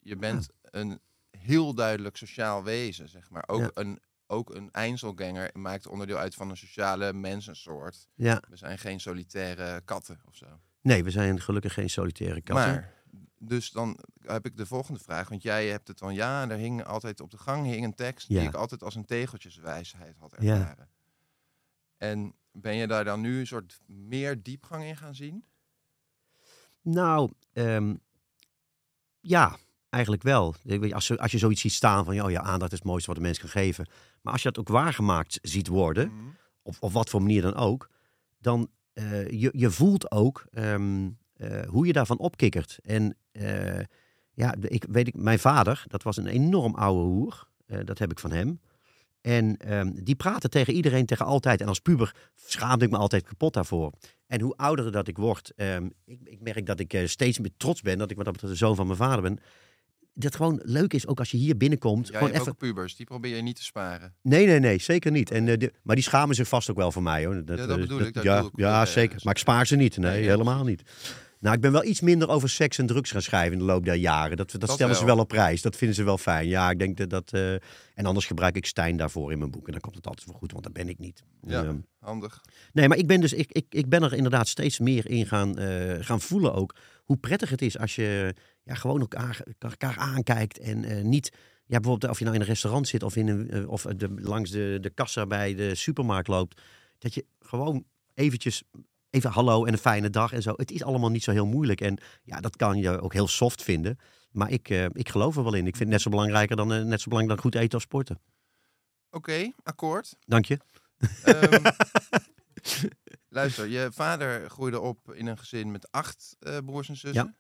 je 0.05 0.17
bent 0.17 0.49
een 0.63 1.01
heel 1.31 1.75
duidelijk 1.75 2.17
sociaal 2.17 2.63
wezen, 2.65 3.09
zeg 3.09 3.31
maar. 3.31 3.45
Ook 3.47 3.61
Ja. 3.61 3.71
een 3.75 4.01
ook 4.27 4.55
een 4.55 4.71
Einzelganger 4.73 5.51
maakt 5.53 5.87
onderdeel 5.87 6.17
uit 6.17 6.35
van 6.35 6.51
een 6.51 6.57
sociale 6.57 7.13
mensensoort. 7.13 8.09
Ja. 8.15 8.43
We 8.49 8.57
zijn 8.57 8.79
geen 8.79 9.01
solitaire 9.01 9.81
katten 9.85 10.21
of 10.27 10.35
zo. 10.37 10.47
Nee, 10.81 11.05
we 11.05 11.11
zijn 11.11 11.41
gelukkig 11.41 11.73
geen 11.75 11.91
solitaire 11.91 12.41
katten. 12.41 12.73
Maar, 12.75 12.93
dus 13.39 13.71
dan 13.71 13.99
heb 14.21 14.47
ik 14.47 14.57
de 14.57 14.67
volgende 14.67 15.01
vraag. 15.01 15.29
Want 15.29 15.43
jij 15.43 15.69
hebt 15.69 15.89
het 15.89 15.99
van 15.99 16.15
ja, 16.15 16.49
er 16.51 16.57
hing 16.57 16.85
altijd 16.85 17.21
op 17.21 17.31
de 17.31 17.39
gang 17.39 17.67
hing 17.67 17.85
een 17.85 17.95
tekst 17.95 18.29
Ja. 18.29 18.39
die 18.39 18.49
ik 18.49 18.55
altijd 18.55 18.83
als 18.83 18.95
een 18.95 19.05
tegeltjeswijsheid 19.05 20.17
had 20.19 20.35
Ja. 20.39 20.55
ervaren. 20.59 20.89
En 21.97 22.35
ben 22.53 22.77
je 22.77 22.87
daar 22.87 23.05
dan 23.05 23.21
nu 23.21 23.39
een 23.39 23.47
soort 23.47 23.81
meer 23.87 24.43
diepgang 24.43 24.85
in 24.85 24.97
gaan 24.97 25.15
zien? 25.15 25.45
Nou, 26.81 27.31
ehm, 27.53 27.95
ja, 29.21 29.57
eigenlijk 29.95 30.23
wel. 30.23 30.55
Als, 30.91 31.07
je- 31.07 31.19
als 31.19 31.33
je 31.33 31.39
zoiets 31.39 31.61
ziet 31.61 31.73
staan 31.73 32.05
van, 32.05 32.15
ja, 32.15 32.25
oh 32.25 32.31
ja, 32.31 32.41
aandacht 32.43 32.73
is 32.73 32.79
het 32.79 32.87
mooiste 32.87 33.07
wat 33.07 33.17
de 33.17 33.23
mens 33.25 33.39
kan 33.39 33.49
geven. 33.49 33.87
Maar 34.23 34.33
als 34.33 34.43
je 34.43 34.49
dat 34.51 34.59
ook 34.59 34.69
waargemaakt 34.69 35.39
ziet 35.43 35.69
worden, 35.69 36.09
Mhm. 36.09 36.25
op, 36.63 36.77
op 36.81 36.93
wat 36.93 37.11
voor 37.11 37.21
manier 37.23 37.43
dan 37.43 37.55
ook, 37.55 37.89
dan 38.39 38.69
eh, 38.93 39.29
je, 39.31 39.51
je 39.53 39.71
voelt 39.71 40.11
ook 40.11 40.47
ehm, 40.51 41.09
eh, 41.37 41.63
hoe 41.69 41.87
je 41.87 41.93
daarvan 41.93 42.19
opkikkert. 42.19 42.79
En 42.83 43.17
eh, 43.33 43.79
ja, 44.33 44.55
ik 44.61 44.85
weet 44.91 45.07
ik, 45.09 45.15
mijn 45.17 45.39
vader, 45.39 45.85
dat 45.89 46.03
was 46.03 46.17
een 46.17 46.27
enorm 46.27 46.75
oude 46.75 47.01
hoer. 47.05 47.49
Dat 47.85 47.99
heb 47.99 48.11
ik 48.11 48.19
van 48.19 48.33
hem. 48.33 48.61
En 49.21 49.57
ehm, 49.57 49.91
die 50.03 50.15
praatte 50.15 50.49
tegen 50.49 50.75
iedereen, 50.75 51.07
tegen 51.07 51.27
altijd. 51.27 51.61
En 51.61 51.69
als 51.69 51.79
puber 51.81 52.15
schaamde 52.35 52.85
ik 52.85 52.91
me 52.91 52.97
altijd 52.97 53.25
kapot 53.27 53.53
daarvoor. 53.55 53.93
En 54.27 54.41
hoe 54.41 54.57
ouder 54.57 54.93
dat 54.93 55.09
ik 55.09 55.17
word, 55.17 55.53
ehm, 55.57 55.89
ik, 56.05 56.21
ik 56.25 56.41
merk 56.41 56.67
dat 56.67 56.81
ik 56.81 57.03
steeds 57.05 57.39
meer 57.39 57.51
trots 57.57 57.81
ben 57.83 57.99
dat 57.99 58.11
ik 58.11 58.17
wat 58.17 58.25
dat 58.25 58.33
betreft 58.35 58.53
de 58.53 58.67
zoon 58.67 58.77
van 58.77 58.87
mijn 58.87 58.99
vader 58.99 59.23
ben. 59.23 59.39
Dat 60.15 60.37
gewoon 60.37 60.61
leuk 60.65 60.93
is, 60.95 61.07
ook 61.07 61.19
als 61.19 61.31
je 61.31 61.37
hier 61.37 61.57
binnenkomt. 61.57 62.07
Gewoon 62.07 62.23
hebt 62.23 62.35
even. 62.41 62.49
ook 62.53 62.59
pubers, 62.59 62.97
die 62.97 63.07
probeer 63.07 63.37
je 63.37 63.43
niet 63.43 63.57
te 63.57 63.65
sparen. 63.65 64.15
Nee, 64.23 64.47
nee, 64.47 64.59
nee, 64.59 64.79
zeker 64.81 65.11
niet. 65.11 65.31
En, 65.31 65.49
eh, 65.49 65.59
de- 65.59 65.73
maar 65.83 65.95
die 65.95 66.05
schamen 66.05 66.35
zich 66.35 66.49
vast 66.49 66.71
ook 66.71 66.77
wel 66.77 66.93
voor 66.93 67.03
mij 67.03 67.25
hoor. 67.25 67.35
Ja, 67.35 67.41
dat 67.43 67.59
eh, 67.59 67.75
bedoel 67.77 68.01
ik, 68.01 68.15
dat 68.15 68.23
ja, 68.23 68.39
ik. 68.41 68.51
ja, 68.55 68.87
zeker. 68.87 69.21
Maar 69.23 69.33
ik 69.35 69.39
spaar 69.41 69.67
ze 69.67 69.77
niet. 69.77 69.97
Nee, 69.97 70.23
helemaal 70.25 70.65
niet. 70.65 70.83
Nou, 71.41 71.57
ik 71.57 71.63
ben 71.63 71.73
wel 71.73 71.85
iets 71.85 72.01
minder 72.01 72.29
over 72.29 72.49
seks 72.49 72.79
en 72.79 72.87
drugs 72.87 73.11
gaan 73.11 73.23
schrijven 73.23 73.53
in 73.53 73.59
de 73.59 73.65
loop 73.65 73.85
der 73.85 73.95
jaren. 73.95 74.37
Dat, 74.37 74.51
dat, 74.51 74.61
Dat 74.61 74.71
stellen 74.71 74.97
ze 74.97 75.05
wel. 75.05 75.19
op 75.19 75.29
prijs. 75.29 75.63
Dat 75.63 75.77
vinden 75.77 75.97
ze 75.97 76.05
wel 76.05 76.19
fijn. 76.19 76.49
Ja, 76.49 76.71
ik 76.71 76.79
denk 76.79 76.97
dat 76.97 77.11
dat. 77.11 77.33
eh, 77.33 77.53
en 77.95 78.07
anders 78.07 78.27
gebruik 78.27 78.57
ik 78.57 78.67
Stijn 78.67 78.97
daarvoor 78.97 79.33
in 79.33 79.39
mijn 79.39 79.51
boek. 79.51 79.67
En 79.67 79.73
dan 79.73 79.81
komt 79.81 79.95
het 79.95 80.07
altijd 80.07 80.27
wel 80.27 80.37
goed, 80.37 80.53
want 80.53 80.65
dat 80.65 80.73
ben 80.73 80.89
ik 80.89 80.99
niet. 80.99 81.23
Ja. 81.47 81.63
Ehm, 81.65 81.77
Handig. 81.99 82.41
Nee, 82.73 82.89
maar 82.89 82.97
ik 82.99 83.07
ben 83.07 83.21
dus, 83.21 83.33
ik, 83.33 83.53
ik, 83.53 83.67
ik 83.69 83.89
ben 83.89 84.03
er 84.03 84.13
inderdaad 84.15 84.49
steeds 84.49 84.79
meer 84.79 85.09
in 85.11 85.27
gaan, 85.27 85.59
gaan 86.01 86.21
voelen 86.21 86.55
ook. 86.55 86.75
Hoe 87.05 87.17
prettig 87.17 87.51
het 87.51 87.63
is 87.63 87.79
als 87.79 87.95
je 87.95 88.35
ja, 88.63 88.75
gewoon 88.75 89.01
elkaar, 89.01 89.41
elkaar 89.59 89.99
aankijkt 89.99 90.59
en 90.59 90.85
eh, 90.85 91.03
niet. 91.03 91.33
Ja, 91.67 91.81
bijvoorbeeld 91.81 92.13
of 92.13 92.19
je 92.19 92.25
nou 92.25 92.37
in 92.37 92.43
een 92.43 92.49
restaurant 92.49 92.89
zit 92.89 93.03
of, 93.03 93.17
in 93.17 93.29
een, 93.29 93.51
eh, 93.51 93.69
of 93.69 93.83
de, 93.83 94.09
langs 94.17 94.51
de, 94.51 94.79
de 94.81 94.91
kassa 94.91 95.27
bij 95.27 95.55
de 95.55 95.75
supermarkt 95.75 96.29
loopt. 96.29 96.61
Dat 96.99 97.15
je 97.15 97.25
gewoon 97.41 97.85
eventjes, 98.15 98.63
even 99.11 99.31
hallo 99.31 99.65
en 99.65 99.73
een 99.73 99.79
fijne 99.79 100.11
dag 100.11 100.33
en 100.33 100.43
zo. 100.43 100.53
Het 100.57 100.71
is 100.71 100.83
allemaal 100.83 101.11
niet 101.11 101.23
zo 101.23 101.31
heel 101.31 101.47
moeilijk. 101.47 101.81
En 101.81 101.99
ja, 102.23 102.41
dat 102.41 102.57
kan 102.57 102.79
je 102.79 103.01
ook 103.01 103.13
heel 103.13 103.29
soft 103.29 103.63
vinden. 103.63 103.99
Maar 104.31 104.51
ik, 104.51 104.69
eh, 104.69 104.85
ik 104.85 105.09
geloof 105.09 105.37
er 105.37 105.45
wel 105.45 105.55
in. 105.55 105.67
Ik 105.67 105.77
vind 105.77 105.79
het 105.79 105.89
net 105.89 106.01
zo 106.01 106.11
belangrijker 106.11 106.57
dan, 106.57 106.69
net 106.69 107.01
zo 107.01 107.09
belangrijk 107.09 107.29
dan 107.29 107.53
goed 107.53 107.63
eten 107.63 107.77
of 107.77 107.83
sporten. 107.83 108.21
Oké, 109.11 109.51
akkoord. 109.63 110.17
Dank 110.27 110.45
je. 110.45 110.59
Ehm, 111.25 111.65
luister, 113.35 113.67
je 113.67 113.89
vader 113.93 114.51
groeide 114.51 114.81
op 114.81 115.13
in 115.13 115.27
een 115.27 115.39
gezin 115.39 115.71
met 115.71 115.93
acht 115.93 116.37
eh, 116.41 116.57
broers 116.65 116.89
en 116.89 116.97
zussen. 116.97 117.37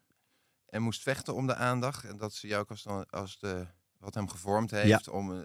En 0.66 0.82
moest 0.82 1.02
vechten 1.02 1.34
om 1.34 1.46
de 1.46 1.54
aandacht. 1.54 2.04
En 2.04 2.16
dat 2.16 2.32
zie 2.34 2.48
je 2.48 2.56
ook 2.56 2.70
als, 2.70 2.82
dan, 2.82 3.06
als 3.10 3.38
de, 3.38 3.66
wat 3.98 4.14
hem 4.14 4.28
gevormd 4.28 4.70
heeft. 4.70 5.08
Om, 5.08 5.32
eh, 5.32 5.38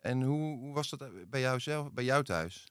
en 0.00 0.22
hoe, 0.22 0.58
hoe 0.58 0.74
was 0.74 0.90
dat 0.90 1.30
bij 1.30 1.40
jou 1.40 1.60
zelf, 1.60 1.92
bij 1.92 2.04
jou 2.04 2.24
thuis? 2.24 2.66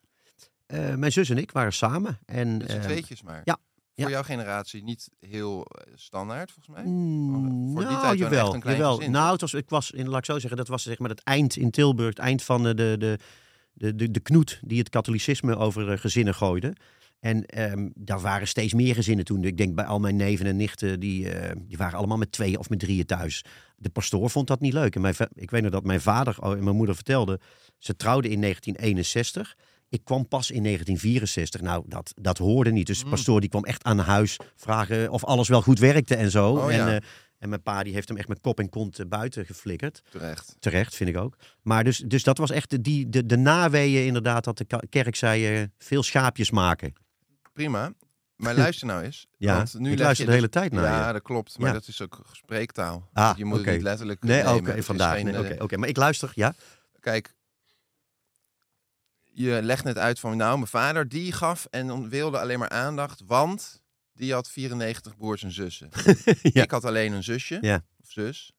Eh, 0.71 0.95
mijn 0.95 1.11
zus 1.11 1.29
en 1.29 1.37
ik 1.37 1.51
waren 1.51 1.73
samen. 1.73 2.19
En, 2.25 2.67
eh, 2.67 2.81
tweetjes 2.81 3.21
maar. 3.21 3.41
ja, 3.43 3.57
Voor 3.95 4.05
ja. 4.05 4.09
jouw 4.09 4.23
generatie 4.23 4.83
niet 4.83 5.09
heel 5.19 5.65
eh, 5.65 5.93
standaard, 5.95 6.51
volgens 6.51 6.75
mij. 6.75 6.83
Mm, 6.85 7.71
Voor 7.71 7.81
die 7.81 7.89
nou, 7.89 8.01
tijd 8.01 8.01
wel 8.01 8.11
echt 8.11 8.19
jawel, 8.19 8.53
een 8.53 8.59
klein 8.59 8.77
jawel. 8.77 9.09
Nou, 9.09 9.31
het 9.31 9.41
was, 9.41 9.53
ik 9.53 9.69
was, 9.69 9.91
in, 9.91 10.09
laat 10.09 10.19
ik 10.19 10.25
zo 10.25 10.39
zeggen, 10.39 10.57
dat 10.57 10.67
was 10.67 10.83
zeg 10.83 10.99
maar 10.99 11.09
het 11.09 11.23
eind 11.23 11.55
in 11.55 11.71
Tilburg, 11.71 12.09
het 12.09 12.19
eind 12.19 12.43
van 12.43 12.67
eh, 12.67 12.75
de, 12.75 12.95
de, 12.99 13.19
de, 13.73 13.95
de, 13.95 14.11
de 14.11 14.19
knoet 14.19 14.59
die 14.65 14.79
het 14.79 14.89
katholicisme 14.89 15.55
over 15.57 15.91
eh, 15.91 15.97
gezinnen 15.97 16.33
gooide. 16.35 16.75
En 17.19 17.45
ehm, 17.45 17.89
daar 17.95 18.19
waren 18.21 18.47
steeds 18.47 18.73
meer 18.73 18.95
gezinnen 18.95 19.25
toen. 19.25 19.43
Ik 19.43 19.57
denk 19.57 19.75
bij 19.75 19.85
al 19.85 19.99
mijn 19.99 20.15
neven 20.15 20.45
en 20.45 20.55
nichten, 20.55 20.99
die, 20.99 21.29
eh, 21.29 21.55
die 21.67 21.77
waren 21.77 21.97
allemaal 21.97 22.17
met 22.17 22.31
tweeën 22.31 22.57
of 22.59 22.69
met 22.69 22.79
drieën 22.79 23.05
thuis. 23.05 23.43
De 23.75 23.89
pastoor 23.89 24.29
vond 24.29 24.47
dat 24.47 24.59
niet 24.59 24.73
leuk. 24.73 24.95
En 24.95 25.01
mijn, 25.01 25.15
ik 25.33 25.51
weet 25.51 25.61
nog 25.61 25.71
dat 25.71 25.83
mijn 25.83 26.01
vader 26.01 26.35
oh, 26.39 26.51
en 26.57 26.63
mijn 26.63 26.75
moeder 26.75 26.95
vertelden, 26.95 27.39
ze 27.77 27.95
trouwden 27.95 28.31
in 28.31 28.41
1961. 28.41 29.55
Ik 29.89 30.01
kwam 30.03 30.27
pas 30.27 30.51
in 30.51 30.63
1964. 30.63 31.61
Nou, 31.61 31.83
dat, 31.87 32.13
dat 32.21 32.37
hoorde 32.37 32.71
niet. 32.71 32.87
Dus 32.87 32.99
de 32.99 33.05
Mm. 33.05 33.11
pastoor 33.11 33.39
die 33.39 33.49
kwam 33.49 33.65
echt 33.65 33.83
aan 33.83 33.99
huis 33.99 34.37
vragen 34.55 35.09
of 35.09 35.25
alles 35.25 35.47
wel 35.47 35.61
goed 35.61 35.79
werkte 35.79 36.15
en 36.15 36.31
zo. 36.31 36.51
Oh, 36.51 36.71
en, 36.73 36.77
ja. 36.77 36.95
eh, 36.95 37.01
en 37.41 37.49
mijn 37.49 37.61
pa 37.61 37.83
die 37.83 37.93
heeft 37.93 38.07
hem 38.07 38.17
echt 38.17 38.27
met 38.27 38.39
kop 38.41 38.59
en 38.59 38.69
kont 38.69 38.99
eh, 38.99 39.05
buiten 39.05 39.45
geflikkerd. 39.45 40.01
Terecht. 40.09 40.55
Terecht, 40.59 40.95
vind 40.95 41.09
ik 41.09 41.17
ook. 41.17 41.35
Maar 41.61 41.83
dus, 41.83 41.97
dus 41.97 42.23
dat 42.23 42.37
was 42.37 42.51
echt 42.51 42.69
de, 42.69 42.81
die, 42.81 43.09
de, 43.09 43.25
de 43.25 43.37
naweeën 43.37 44.05
inderdaad 44.05 44.43
dat 44.43 44.57
de 44.57 44.65
kerk 44.89 45.15
zei 45.15 45.55
eh, 45.61 45.67
veel 45.77 46.03
schaapjes 46.03 46.51
maken. 46.51 46.93
Prima. 47.53 47.93
Maar 48.35 48.55
luister 48.63 48.87
nou 48.87 49.03
eens. 49.03 49.27
Ja, 49.37 49.55
want 49.55 49.73
nu 49.79 49.91
ik 49.91 49.99
luister 49.99 50.25
je 50.25 50.31
de 50.31 50.35
hele 50.37 50.49
dus- 50.49 50.61
tijd 50.61 50.71
naar 50.71 50.83
Ja, 50.83 51.07
je. 51.07 51.13
dat 51.13 51.21
klopt. 51.21 51.57
Maar 51.57 51.67
Ja. 51.67 51.73
dat 51.73 51.87
is 51.87 52.01
ook 52.01 52.21
spreektaal. 52.31 53.09
Ah, 53.13 53.37
je 53.37 53.45
moet 53.45 53.59
oké. 53.59 53.65
het 53.65 53.75
niet 53.75 53.83
letterlijk 53.85 54.23
Nee, 54.23 54.53
oké, 54.53 54.83
vandaag. 54.83 55.15
geen, 55.15 55.25
Nee, 55.25 55.33
eh, 55.33 55.39
Oké, 55.53 55.63
oké. 55.63 55.77
maar 55.77 55.89
ik 55.89 55.97
luister, 55.97 56.31
ja. 56.35 56.53
Kijk, 56.99 57.33
je 59.33 59.59
legt 59.61 59.83
net 59.83 59.97
uit 59.97 60.19
van, 60.19 60.37
nou, 60.37 60.55
mijn 60.55 60.67
vader 60.67 61.07
die 61.09 61.31
gaf 61.31 61.67
en 61.69 62.09
wilde 62.09 62.39
alleen 62.39 62.59
maar 62.59 62.69
aandacht, 62.69 63.21
want 63.25 63.80
die 64.13 64.33
had 64.33 64.49
94 64.49 65.17
broers 65.17 65.43
en 65.43 65.51
zussen. 65.51 65.89
Ja. 66.41 66.63
Ik 66.63 66.71
had 66.71 66.85
alleen 66.85 67.11
een 67.11 67.23
zusje 67.23 67.57
Ja. 67.61 67.85
of 68.03 68.11
zus. 68.11 68.51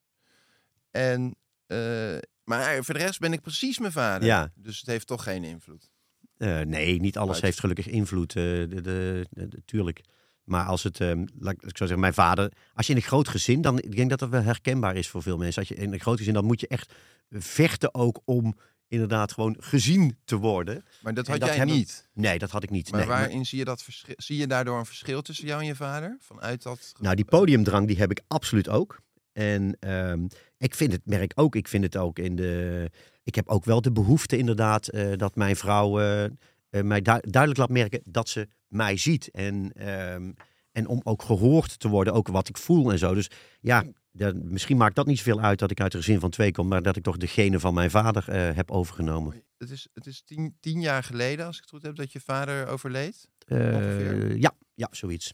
En, 0.91 1.37
eh, 1.67 2.17
maar 2.45 2.85
voor 2.85 2.95
de 2.95 3.01
rest 3.01 3.19
ben 3.21 3.33
ik 3.33 3.41
precies 3.41 3.79
mijn 3.79 3.93
vader. 3.93 4.29
Ja. 4.29 4.53
Dus 4.55 4.79
het 4.79 4.87
heeft 4.87 5.07
toch 5.07 5.23
geen 5.23 5.45
invloed. 5.45 5.91
Eh, 6.37 6.61
nee, 6.61 7.01
niet 7.01 7.17
alles 7.17 7.35
Uit. 7.35 7.43
heeft 7.43 7.61
gelukkig 7.61 7.87
invloed, 7.87 8.29
eh, 8.37 8.43
de, 8.43 9.27
de, 9.31 9.63
tuurlijk. 9.65 10.01
Maar 10.45 10.67
als 10.67 10.83
het, 10.83 11.01
ehm, 11.01 11.27
laat 11.39 11.53
ik 11.55 11.61
zo 11.63 11.71
zeggen, 11.75 12.01
mijn 12.01 12.15
vader, 12.15 12.53
als 12.75 12.87
je 12.87 12.93
in 12.93 12.99
een 12.99 13.05
groot 13.05 13.29
gezin, 13.29 13.61
dan 13.61 13.79
ik 13.79 13.97
denk 13.97 14.11
dat 14.11 14.19
dat 14.19 14.29
wel 14.29 14.43
herkenbaar 14.43 14.97
is 14.97 15.09
voor 15.09 15.23
veel 15.23 15.37
mensen. 15.37 15.59
Als 15.61 15.69
je 15.69 15.75
in 15.75 15.93
een 15.93 16.01
groot 16.01 16.19
gezin, 16.19 16.35
dan 16.35 16.45
moet 16.45 16.61
je 16.61 16.69
echt 16.69 16.95
vechten 17.31 17.95
ook 17.95 18.21
om 18.25 18.55
inderdaad 18.93 19.33
gewoon 19.33 19.57
gezien 19.59 20.17
te 20.25 20.37
worden. 20.37 20.85
Maar 21.03 21.15
dat 21.15 21.27
had 21.27 21.39
dat 21.41 21.49
jij 21.49 21.57
hebben- 21.59 21.77
niet. 21.77 22.09
Nee, 22.13 22.39
dat 22.39 22.51
had 22.51 22.63
ik 22.63 22.71
niet. 22.71 22.91
Maar 22.91 23.01
nee, 23.01 23.09
maar- 23.09 23.19
waarin 23.21 23.47
zie 23.47 23.59
je 23.59 23.65
dat 23.65 23.83
verschil? 23.83 24.15
Zie 24.17 24.37
je 24.37 24.47
daardoor 24.47 24.79
een 24.79 24.87
verschil 24.87 25.23
tussen 25.23 25.47
jou 25.47 25.61
en 25.61 25.67
je 25.67 25.75
vader? 25.75 26.17
Vanuit 26.21 26.63
dat. 26.63 26.93
Nou, 27.01 27.15
die 27.15 27.25
podiumdrang 27.25 27.87
die 27.87 27.97
heb 27.97 28.11
ik 28.11 28.21
absoluut 28.29 28.69
ook. 28.69 29.01
En 29.33 29.77
ehm, 29.81 30.27
ik 30.59 30.75
vind 30.75 30.93
het, 30.93 31.01
merk 31.05 31.33
ook, 31.35 31.57
ik 31.57 31.69
vind 31.69 31.85
het 31.85 31.97
ook 31.97 32.19
in 32.19 32.37
de. 32.37 32.91
Ik 33.25 33.35
heb 33.35 33.49
ook 33.49 33.65
wel 33.65 33.83
de 33.83 33.93
behoefte 33.93 34.37
inderdaad 34.37 34.89
eh, 34.89 35.13
dat 35.17 35.35
mijn 35.37 35.57
vrouw 35.57 36.01
eh, 36.01 36.25
eh, 36.25 36.31
mij 36.71 37.01
du- 37.03 37.21
duidelijk 37.21 37.57
laat 37.57 37.71
merken 37.71 38.01
dat 38.05 38.29
ze 38.29 38.49
mij 38.69 38.97
ziet. 38.97 39.31
En, 39.31 39.73
ehm, 39.75 40.33
en 40.73 40.87
om 40.87 41.01
ook 41.05 41.23
gehoord 41.23 41.79
te 41.79 41.89
worden, 41.89 42.13
ook 42.13 42.29
wat 42.29 42.49
ik 42.49 42.59
voel 42.59 42.93
en 42.93 42.99
zo. 42.99 43.15
Dus 43.15 43.31
ja, 43.61 43.85
de- 44.13 44.35
misschien 44.35 44.77
maakt 44.77 44.95
dat 44.97 45.07
niet 45.07 45.19
zoveel 45.19 45.41
uit 45.41 45.59
dat 45.59 45.71
ik 45.71 45.81
uit 45.81 45.95
een 45.95 46.01
gezin 46.03 46.21
van 46.21 46.31
twee 46.31 46.53
kom, 46.53 46.69
maar 46.69 46.83
dat 46.83 46.97
ik 46.97 47.03
toch 47.03 47.17
de 47.17 47.27
genen 47.27 47.61
van 47.61 47.75
mijn 47.75 47.91
vader 47.91 48.29
eh, 48.29 48.55
heb 48.57 48.71
overgenomen. 48.71 49.43
Het 49.59 49.71
is, 49.71 49.89
het 49.95 50.07
is 50.07 50.23
tien, 50.25 50.57
tien 50.61 50.81
jaar 50.81 51.03
geleden, 51.03 51.47
als 51.47 51.55
ik 51.57 51.61
het 51.61 51.71
goed 51.71 51.83
heb, 51.83 51.97
dat 51.97 52.13
je 52.13 52.21
vader 52.21 52.67
overleed. 52.67 53.29
Ongeveer. 53.49 54.37
ja, 54.37 54.53
ja, 54.75 54.89
zoiets. 54.91 55.33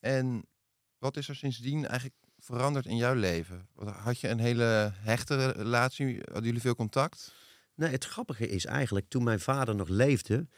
En 0.00 0.46
wat 0.98 1.16
is 1.16 1.28
er 1.28 1.36
sindsdien 1.36 1.86
eigenlijk 1.86 2.14
veranderd 2.38 2.86
in 2.86 2.96
jouw 2.96 3.14
leven? 3.14 3.68
Had 3.84 4.20
je 4.20 4.28
een 4.28 4.38
hele 4.38 4.92
hechte 4.94 5.50
relatie? 5.50 6.14
Hadden 6.24 6.44
jullie 6.44 6.60
veel 6.60 6.74
contact? 6.74 7.34
Nee, 7.74 7.90
het 7.90 8.04
grappige 8.04 8.48
is 8.48 8.64
eigenlijk, 8.64 9.08
toen 9.08 9.24
mijn 9.24 9.40
vader 9.40 9.74
nog 9.74 9.88
leefde, 9.88 10.48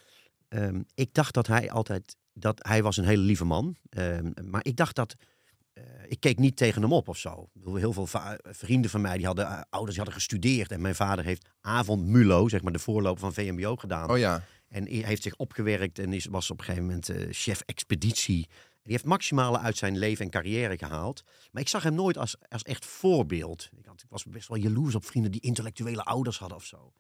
ehm, 0.49 0.83
ik 0.95 1.15
dacht 1.15 1.35
dat 1.35 1.47
hij 1.47 1.71
altijd, 1.71 2.17
dat 2.33 2.67
hij 2.67 2.83
was 2.83 2.97
een 2.97 3.05
hele 3.05 3.23
lieve 3.23 3.45
man. 3.45 3.77
Ehm, 3.89 4.33
maar 4.43 4.65
ik 4.65 4.77
dacht 4.77 4.97
dat, 4.97 5.15
ik 6.09 6.21
keek 6.21 6.39
niet 6.39 6.57
tegen 6.57 6.83
hem 6.83 6.93
op 6.93 7.09
of 7.09 7.19
zo. 7.19 7.49
Heel 7.65 7.93
veel 7.93 8.09
vrienden 8.43 8.91
van 8.91 9.01
mij, 9.01 9.17
die 9.17 9.27
hadden, 9.27 9.47
eh, 9.47 9.61
ouders 9.71 9.97
die 9.97 10.05
hadden 10.05 10.23
gestudeerd. 10.23 10.71
En 10.71 10.81
mijn 10.81 10.95
vader 10.95 11.25
heeft 11.25 11.49
avondmulo, 11.61 12.49
zeg 12.49 12.63
maar 12.63 12.73
de 12.73 12.79
voorloper 12.79 13.21
van 13.21 13.35
VMBO 13.35 13.77
gedaan. 13.77 14.11
Oh 14.11 14.19
ja. 14.19 14.45
En 14.69 14.85
hij 14.85 15.03
heeft 15.05 15.23
zich 15.23 15.37
opgewerkt 15.37 15.99
en 15.99 16.13
is, 16.13 16.27
was 16.27 16.51
op 16.51 16.59
een 16.59 16.65
gegeven 16.65 16.87
moment 16.87 17.09
eh, 17.09 17.27
chef 17.31 17.63
expeditie. 17.67 18.49
Die 18.83 18.93
heeft 18.93 19.05
maximale 19.05 19.59
uit 19.59 19.77
zijn 19.77 19.99
leven 19.99 20.25
en 20.25 20.31
carrière 20.31 20.79
gehaald. 20.79 21.23
Maar 21.53 21.63
ik 21.63 21.69
zag 21.69 21.83
hem 21.83 21.95
nooit 21.95 22.19
als, 22.19 22.37
als 22.49 22.63
echt 22.63 22.85
voorbeeld. 22.85 23.69
Ik, 23.77 23.87
had, 23.87 24.03
ik 24.03 24.11
was 24.11 24.25
best 24.25 24.49
wel 24.49 24.59
jaloers 24.59 24.95
op 24.95 25.05
vrienden 25.05 25.31
die 25.31 25.41
intellectuele 25.41 26.05
ouders 26.05 26.39
hadden 26.39 26.57
of 26.57 26.65
zo. 26.65 26.93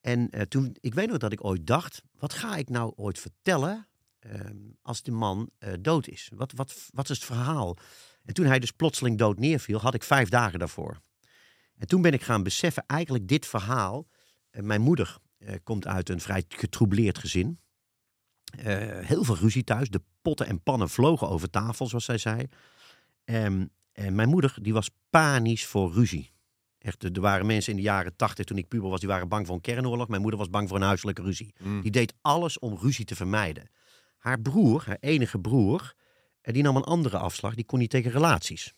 En 0.00 0.30
eh, 0.30 0.42
toen, 0.42 0.76
ik 0.80 0.94
weet 0.94 1.08
nog 1.08 1.18
dat 1.18 1.32
ik 1.32 1.44
ooit 1.44 1.66
dacht, 1.66 2.02
wat 2.18 2.32
ga 2.32 2.56
ik 2.56 2.68
nou 2.68 2.92
ooit 2.96 3.18
vertellen 3.18 3.88
ehm, 4.20 4.56
als 4.82 5.02
de 5.02 5.10
man 5.10 5.50
eh, 5.58 5.72
dood 5.80 6.08
is? 6.08 6.30
Wat, 6.34 6.52
wat, 6.52 6.88
wat 6.92 7.10
is 7.10 7.16
het 7.16 7.26
verhaal? 7.26 7.76
En 8.24 8.34
toen 8.34 8.46
hij 8.46 8.58
dus 8.58 8.70
plotseling 8.70 9.18
dood 9.18 9.38
neerviel, 9.38 9.78
had 9.78 9.94
ik 9.94 10.02
vijf 10.02 10.28
dagen 10.28 10.58
daarvoor. 10.58 11.00
En 11.76 11.86
toen 11.86 12.02
ben 12.02 12.12
ik 12.12 12.22
gaan 12.22 12.42
beseffen, 12.42 12.84
eigenlijk 12.86 13.28
dit 13.28 13.46
verhaal. 13.46 14.06
eh, 14.50 14.62
mijn 14.62 14.80
moeder 14.80 15.18
eh, 15.38 15.54
komt 15.62 15.86
uit 15.86 16.08
een 16.08 16.20
vrij 16.20 16.44
getroubleerd 16.48 17.18
gezin. 17.18 17.58
Heel 18.60 19.24
veel 19.24 19.36
ruzie 19.36 19.64
thuis. 19.64 19.88
De 19.88 20.02
potten 20.22 20.46
en 20.46 20.62
pannen 20.62 20.88
vlogen 20.88 21.28
over 21.28 21.50
tafel, 21.50 21.86
zoals 21.86 22.04
zij 22.04 22.18
zei. 22.18 22.46
Ehm, 23.24 23.66
en 23.92 24.14
mijn 24.14 24.28
moeder, 24.28 24.56
die 24.62 24.72
was 24.72 24.90
panisch 25.10 25.66
voor 25.66 25.92
ruzie. 25.92 26.32
Echt, 26.78 27.04
er 27.04 27.20
waren 27.20 27.46
mensen 27.46 27.70
in 27.70 27.76
de 27.76 27.84
jaren 27.84 28.16
tachtig, 28.16 28.44
toen 28.44 28.58
ik 28.58 28.68
puber 28.68 28.90
was, 28.90 29.00
die 29.00 29.08
waren 29.08 29.28
bang 29.28 29.46
voor 29.46 29.54
een 29.54 29.60
kernoorlog. 29.60 30.08
Mijn 30.08 30.20
moeder 30.20 30.38
was 30.38 30.50
bang 30.50 30.68
voor 30.68 30.76
een 30.76 30.82
huiselijke 30.82 31.22
ruzie. 31.22 31.54
Mm. 31.58 31.80
Die 31.80 31.90
deed 31.90 32.14
alles 32.20 32.58
om 32.58 32.78
ruzie 32.80 33.04
te 33.04 33.16
vermijden. 33.16 33.70
Haar 34.20 34.40
broer, 34.40 34.82
haar 34.86 34.96
enige 35.00 35.38
broer, 35.38 35.94
eh, 36.40 36.54
die 36.54 36.62
nam 36.62 36.76
een 36.76 36.82
andere 36.82 37.18
afslag. 37.18 37.54
Die 37.54 37.64
kon 37.64 37.78
niet 37.78 37.90
tegen 37.90 38.10
relaties. 38.10 38.74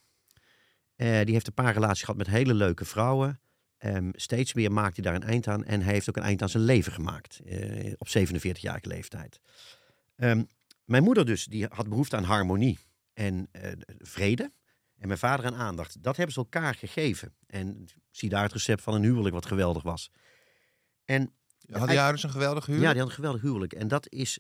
Eh, 0.97 1.25
die 1.25 1.33
heeft 1.35 1.47
een 1.47 1.55
paar 1.55 1.73
relaties 1.73 2.01
gehad 2.01 2.17
met 2.17 2.27
hele 2.27 2.55
leuke 2.55 2.85
vrouwen. 2.85 3.41
Ehm, 3.79 4.11
steeds 4.13 4.53
weer 4.53 4.73
maakte 4.73 5.01
hij 5.01 5.11
daar 5.13 5.21
een 5.23 5.29
eind 5.29 5.47
aan. 5.49 5.65
En 5.65 5.83
hij 5.83 5.93
heeft 5.93 6.09
ook 6.09 6.17
een 6.17 6.23
eind 6.23 6.43
aan 6.43 6.49
zijn 6.49 6.63
leven 6.63 6.93
gemaakt. 6.93 7.41
eh, 7.45 7.93
op 7.99 8.09
47-jarige 8.09 8.89
leeftijd. 8.89 9.41
Ehm, 10.17 10.43
mijn 10.85 11.03
moeder 11.03 11.27
dus, 11.27 11.45
die 11.45 11.67
had 11.69 11.89
behoefte 11.89 12.17
aan 12.17 12.25
harmonie 12.25 12.79
en 13.13 13.49
vrede. 13.99 14.53
En 14.99 15.07
mijn 15.09 15.19
vader 15.21 15.47
aan 15.47 15.55
aandacht. 15.55 16.03
Dat 16.03 16.17
hebben 16.17 16.35
ze 16.35 16.41
elkaar 16.41 16.75
gegeven. 16.75 17.35
En 17.47 17.87
zie 18.11 18.29
daar 18.29 18.43
het 18.43 18.53
recept 18.53 18.83
van 18.83 18.95
een 18.95 19.03
huwelijk 19.03 19.35
wat 19.35 19.47
geweldig 19.47 19.83
was. 19.83 20.11
En 21.05 21.33
Hadden 21.71 21.95
je 21.95 22.01
ouders 22.01 22.23
een 22.23 22.31
geweldig 22.31 22.67
huwelijk? 22.67 22.87
ja, 22.89 22.93
die 22.93 23.01
had 23.03 23.11
een 23.11 23.17
geweldig 23.17 23.43
huwelijk. 23.43 23.73
En 23.73 23.89
dat 23.89 24.11
is. 24.11 24.39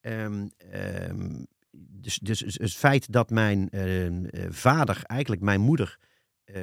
Ehm, 0.00 0.48
ehm, 0.56 1.44
dus, 2.00 2.18
dus 2.18 2.40
het 2.40 2.74
feit 2.74 3.12
dat 3.12 3.30
mijn 3.30 3.70
ehm, 3.70 4.24
eh, 4.24 4.46
vader 4.50 5.02
eigenlijk 5.04 5.42
mijn 5.42 5.60
moeder 5.60 5.98
eh, 6.44 6.62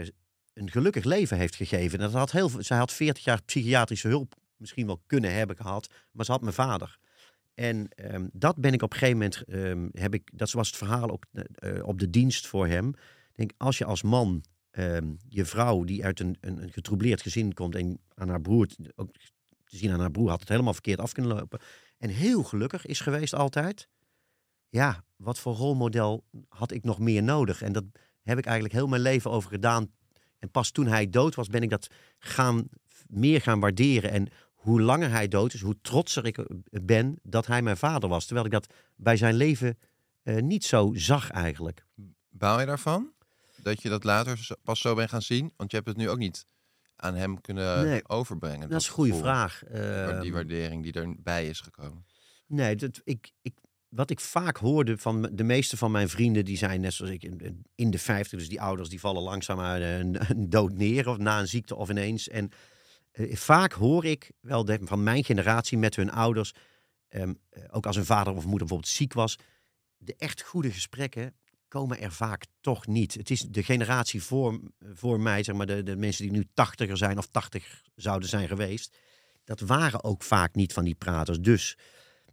een 0.54 0.72
gelukkig 0.72 1.04
leven 1.04 1.38
heeft 1.38 1.56
gegeven. 1.56 2.00
En 2.00 2.06
dat 2.06 2.14
had 2.14 2.32
heel 2.32 2.52
zij 2.60 2.78
had 2.78 2.94
40 2.94 3.24
jaar 3.24 3.42
psychiatrische 3.44 4.08
hulp 4.08 4.36
misschien 4.58 4.86
wel 4.86 5.02
kunnen 5.06 5.34
hebben 5.34 5.56
gehad, 5.56 5.94
maar 6.12 6.26
ze 6.26 6.32
had 6.32 6.42
mijn 6.42 6.54
vader. 6.54 6.98
En 7.54 7.90
dat 8.34 8.56
ben 8.56 8.74
ik 8.74 8.82
op 8.82 8.94
een 8.94 8.98
gegeven 8.98 9.18
moment, 9.18 9.92
heb 10.00 10.14
ik, 10.14 10.30
dat 10.34 10.52
was 10.52 10.68
het 10.68 10.78
verhaal 10.78 11.12
ook 11.12 11.26
eh, 11.32 11.88
op 11.88 12.00
de 12.00 12.10
dienst 12.10 12.48
voor 12.48 12.68
hem. 12.68 12.94
Denk, 13.34 13.52
als 13.58 13.78
je 13.78 13.86
als 13.86 14.02
man 14.02 14.44
je 15.28 15.46
vrouw 15.46 15.84
die 15.84 16.06
uit 16.06 16.20
een, 16.20 16.38
een, 16.40 16.62
een 16.62 16.72
getroubleerd 16.72 17.22
gezin 17.22 17.54
komt 17.54 17.76
en 17.76 18.00
aan 18.14 18.30
haar 18.30 18.42
broer, 18.42 18.68
ook 18.96 19.12
te 19.66 19.78
zien 19.78 19.92
aan 19.92 20.00
haar 20.00 20.12
broer, 20.12 20.30
had 20.30 20.40
het 20.40 20.50
helemaal 20.50 20.74
verkeerd 20.74 21.00
af 21.00 21.12
kunnen 21.12 21.36
lopen. 21.36 21.60
En 21.98 22.10
heel 22.10 22.44
gelukkig 22.44 22.86
is 22.86 23.00
geweest 23.00 23.34
altijd. 23.34 23.88
Ja, 24.70 25.04
wat 25.16 25.40
voor 25.40 25.54
rolmodel 25.54 26.24
had 26.50 26.72
ik 26.72 26.84
nog 26.84 27.00
meer 27.00 27.24
nodig? 27.24 27.62
En 27.62 27.72
dat 27.72 27.84
heb 28.22 28.38
ik 28.38 28.46
eigenlijk 28.46 28.76
heel 28.76 28.88
mijn 28.88 29.02
leven 29.02 29.32
over 29.32 29.50
gedaan. 29.50 29.92
En 30.40 30.52
pas 30.52 30.72
toen 30.72 30.88
hij 30.88 31.10
dood 31.10 31.36
was, 31.36 31.48
ben 31.48 31.64
ik 31.64 31.70
dat 31.70 31.88
gaan, 32.20 32.68
meer 33.08 33.42
gaan 33.42 33.60
waarderen. 33.60 34.12
En 34.12 34.28
hoe 34.54 34.82
langer 34.82 35.10
hij 35.10 35.28
dood 35.28 35.54
is, 35.54 35.62
hoe 35.62 35.82
trotser 35.82 36.26
ik 36.26 36.46
ben 36.70 37.20
dat 37.24 37.48
hij 37.48 37.62
mijn 37.62 37.78
vader 37.78 38.10
was. 38.10 38.26
Terwijl 38.26 38.46
ik 38.46 38.52
dat 38.52 38.74
bij 38.96 39.18
zijn 39.18 39.36
leven 39.36 39.78
eh, 40.24 40.42
niet 40.42 40.66
zo 40.66 40.92
zag 40.94 41.30
eigenlijk. 41.30 41.86
Baal 42.30 42.60
je 42.60 42.66
daarvan? 42.66 43.12
Dat 43.62 43.82
je 43.82 43.90
dat 43.90 44.04
later 44.04 44.48
pas 44.64 44.80
zo 44.80 44.96
bent 44.96 45.10
gaan 45.10 45.22
zien? 45.22 45.54
Want 45.56 45.72
je 45.72 45.78
hebt 45.78 45.90
het 45.90 45.98
nu 45.98 46.10
ook 46.10 46.18
niet 46.18 46.46
aan 46.98 47.16
hem 47.16 47.42
kunnen 47.42 47.86
Nee. 47.86 48.10
overbrengen. 48.10 48.70
Dat 48.70 48.82
is 48.82 48.88
een 48.88 48.94
goede 48.94 49.16
vraag. 49.16 49.64
Die 49.68 49.80
Ehm, 49.80 50.32
waardering 50.32 50.84
die 50.84 50.94
erbij 50.94 51.48
is 51.48 51.60
gekomen. 51.60 52.06
Nee, 52.48 52.76
dat, 52.76 53.02
ik, 53.04 53.32
ik, 53.42 53.54
wat 53.90 54.10
ik 54.10 54.20
vaak 54.20 54.58
hoorde 54.58 54.98
van 54.98 55.30
de 55.34 55.44
meeste 55.44 55.78
van 55.78 55.92
mijn 55.92 56.10
vrienden, 56.10 56.46
die 56.46 56.58
zijn 56.58 56.82
net 56.82 56.94
zoals 56.94 57.12
ik 57.12 57.24
in, 57.76 57.92
de 57.92 58.00
50, 58.00 58.40
dus 58.40 58.50
die 58.50 58.62
ouders 58.62 58.90
die 58.90 59.00
vallen 59.00 59.22
langzaam 59.22 59.60
uit 59.60 59.82
een, 60.06 60.50
dood 60.50 60.74
neer 60.74 61.08
of 61.10 61.18
na 61.18 61.40
een 61.40 61.48
ziekte 61.48 61.76
of 61.76 61.90
ineens. 61.90 62.28
En 62.30 62.50
eh, 63.12 63.36
vaak 63.36 63.72
hoor 63.72 64.06
ik 64.06 64.32
wel 64.42 64.66
de, 64.66 64.80
van 64.84 65.04
mijn 65.04 65.24
generatie 65.24 65.78
met 65.78 65.96
hun 65.96 66.12
ouders, 66.12 66.54
ehm, 67.08 67.34
eh, 67.50 67.64
ook 67.72 67.86
als 67.86 67.96
een 67.96 68.06
vader 68.06 68.34
of 68.34 68.44
moeder 68.44 68.60
bijvoorbeeld 68.68 68.88
ziek 68.92 69.14
was, 69.14 69.38
de 69.98 70.16
echt 70.18 70.42
goede 70.42 70.72
gesprekken 70.72 71.36
komen 71.68 72.02
er 72.02 72.12
vaak 72.12 72.46
toch 72.62 72.88
niet. 72.88 73.14
Het 73.14 73.30
is 73.30 73.40
de 73.40 73.64
generatie 73.64 74.24
voor, 74.24 74.60
voor 74.80 75.20
mij, 75.20 75.44
zeg 75.44 75.56
maar, 75.56 75.66
de, 75.66 75.84
de 75.84 75.96
mensen 75.96 76.24
die 76.24 76.32
nu 76.32 76.48
tachtiger 76.54 76.98
zijn 76.98 77.18
of 77.18 77.28
tachtig 77.32 77.82
zouden 77.96 78.30
zijn 78.30 78.48
geweest, 78.48 78.98
dat 79.44 79.60
waren 79.60 80.04
ook 80.04 80.24
vaak 80.24 80.56
niet 80.56 80.74
van 80.74 80.84
die 80.84 80.96
praters. 80.96 81.40
Dus 81.40 81.78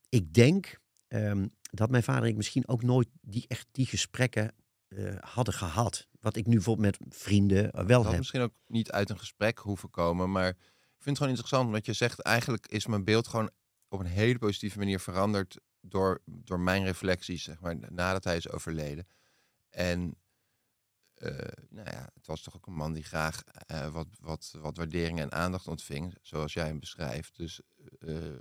ik 0.09 0.35
denk 0.35 0.81
ehm, 1.09 1.47
dat 1.61 1.91
mijn 1.91 2.03
vader 2.03 2.23
en 2.23 2.29
ik 2.29 2.37
misschien 2.37 2.69
ook 2.69 2.83
nooit 2.83 3.09
die, 3.21 3.45
echt 3.49 3.67
die 3.73 3.87
gesprekken 3.87 4.55
eh, 4.89 5.15
hadden 5.21 5.55
gehad. 5.55 6.09
Wat 6.21 6.37
ik 6.37 6.47
nu 6.47 6.55
bijvoorbeeld 6.55 6.99
met 6.99 7.15
vrienden 7.17 7.71
eh, 7.71 7.85
wel 7.85 8.03
Dat 8.03 8.11
heb. 8.11 8.19
misschien 8.19 8.41
ook 8.41 8.55
niet 8.67 8.91
uit 8.91 9.11
een 9.11 9.19
gesprek 9.19 9.59
hoeven 9.59 9.91
komen. 9.91 10.31
Maar 10.31 10.49
ik 10.49 10.57
vind 10.99 11.05
het 11.05 11.17
gewoon 11.17 11.29
interessant. 11.29 11.67
Omdat 11.67 11.87
je 11.87 11.93
zegt, 11.93 12.21
eigenlijk 12.21 12.67
is 12.67 12.87
mijn 12.87 13.05
beeld 13.05 13.29
gewoon 13.29 13.51
op 13.89 14.01
een 14.01 14.07
hele 14.07 14.39
positieve 14.39 14.79
manier 14.79 15.01
veranderd. 15.01 15.59
Door, 15.81 16.23
door 16.25 16.61
mijn 16.61 16.85
reflecties, 16.85 17.43
zeg 17.43 17.61
maar, 17.61 17.77
nadat 17.89 18.25
hij 18.25 18.37
is 18.37 18.51
overleden. 18.51 19.07
En 19.75 20.19
eh, 21.15 21.65
nou 21.69 21.91
ja, 21.91 22.11
het 22.15 22.27
was 22.27 22.43
toch 22.43 22.57
ook 22.57 22.67
een 22.67 22.75
man 22.75 22.93
die 22.93 23.03
graag 23.03 23.45
eh, 23.45 23.93
wat, 23.93 24.07
wat, 24.21 24.55
wat 24.61 24.77
waardering 24.77 25.21
en 25.21 25.33
aandacht 25.33 25.69
ontving. 25.69 26.19
Zoals 26.23 26.53
jij 26.53 26.67
hem 26.67 26.81
beschrijft. 26.81 27.37
Dus 27.37 27.61
eh, 27.99 28.39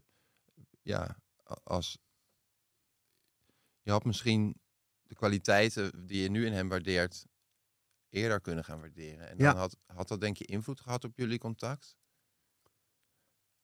ja, 0.82 1.22
als... 1.64 1.98
Je 3.82 3.92
had 3.92 4.06
misschien 4.06 4.62
de 5.04 5.16
kwaliteiten 5.16 6.06
die 6.06 6.22
je 6.22 6.30
nu 6.30 6.46
in 6.46 6.54
hem 6.54 6.70
waardeert 6.70 7.26
eerder 8.10 8.42
kunnen 8.42 8.64
gaan 8.64 8.80
waarderen. 8.80 9.30
En 9.30 9.38
dan 9.38 9.48
Ja. 9.48 9.56
had, 9.56 9.78
had 9.86 10.08
dat 10.08 10.22
denk 10.22 10.38
je 10.38 10.46
invloed 10.46 10.80
gehad 10.80 11.04
op 11.04 11.18
jullie 11.18 11.40
contact? 11.40 11.96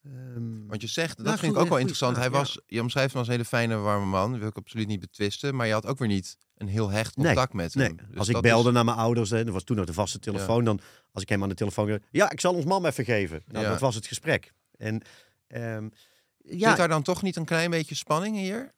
Ehm, 0.10 0.68
Want 0.68 0.82
je 0.82 0.88
zegt, 0.88 1.18
dat 1.18 1.26
Nou, 1.26 1.38
vind 1.38 1.54
ik 1.54 1.60
ook 1.60 1.68
wel 1.70 1.78
interessant. 1.78 2.16
hij 2.16 2.26
ja. 2.26 2.32
was, 2.32 2.60
je 2.68 2.82
omschrijft 2.82 3.10
hem 3.10 3.18
als 3.20 3.28
een 3.28 3.34
hele 3.34 3.46
fijne, 3.46 3.76
warme 3.76 4.06
man. 4.06 4.30
Dat 4.32 4.40
wil 4.40 4.50
ik 4.50 4.58
absoluut 4.58 4.88
niet 4.88 5.00
betwisten. 5.00 5.56
Maar 5.56 5.68
je 5.68 5.74
had 5.74 5.86
ook 5.86 5.98
weer 5.98 6.08
niet 6.08 6.38
een 6.58 6.68
heel 6.68 6.90
hecht 6.90 7.16
Nee, 7.18 7.26
contact 7.26 7.54
met 7.54 7.76
nee, 7.76 7.88
hem. 7.88 7.96
Dus 8.10 8.18
als 8.18 8.30
ik 8.30 8.42
belde 8.42 8.68
is- 8.70 8.74
naar 8.76 8.86
mijn 8.86 8.98
ouders, 8.98 9.30
hè, 9.30 9.44
dat 9.44 9.54
was 9.54 9.64
toen 9.64 9.76
nog 9.78 9.86
de 9.86 9.94
vaste 9.94 10.20
telefoon, 10.20 10.64
dan 10.64 10.80
als 11.12 11.24
ik 11.24 11.30
hem 11.30 11.44
aan 11.44 11.50
de 11.50 11.56
telefoon, 11.56 12.00
ja, 12.12 12.32
ik 12.32 12.40
zal 12.40 12.54
ons 12.54 12.66
man 12.66 12.86
even 12.86 13.06
geven. 13.06 13.44
Nou, 13.48 13.64
Ja. 13.66 13.72
dat 13.72 13.80
was 13.80 13.96
het 13.96 14.08
gesprek. 14.08 14.54
En 14.78 15.02
ja, 15.48 16.68
Zit 16.70 16.78
daar 16.78 16.88
dan 16.88 17.04
toch 17.04 17.22
niet 17.22 17.36
een 17.36 17.46
klein 17.46 17.70
beetje 17.70 17.96
spanning 17.96 18.36
hier? 18.36 18.72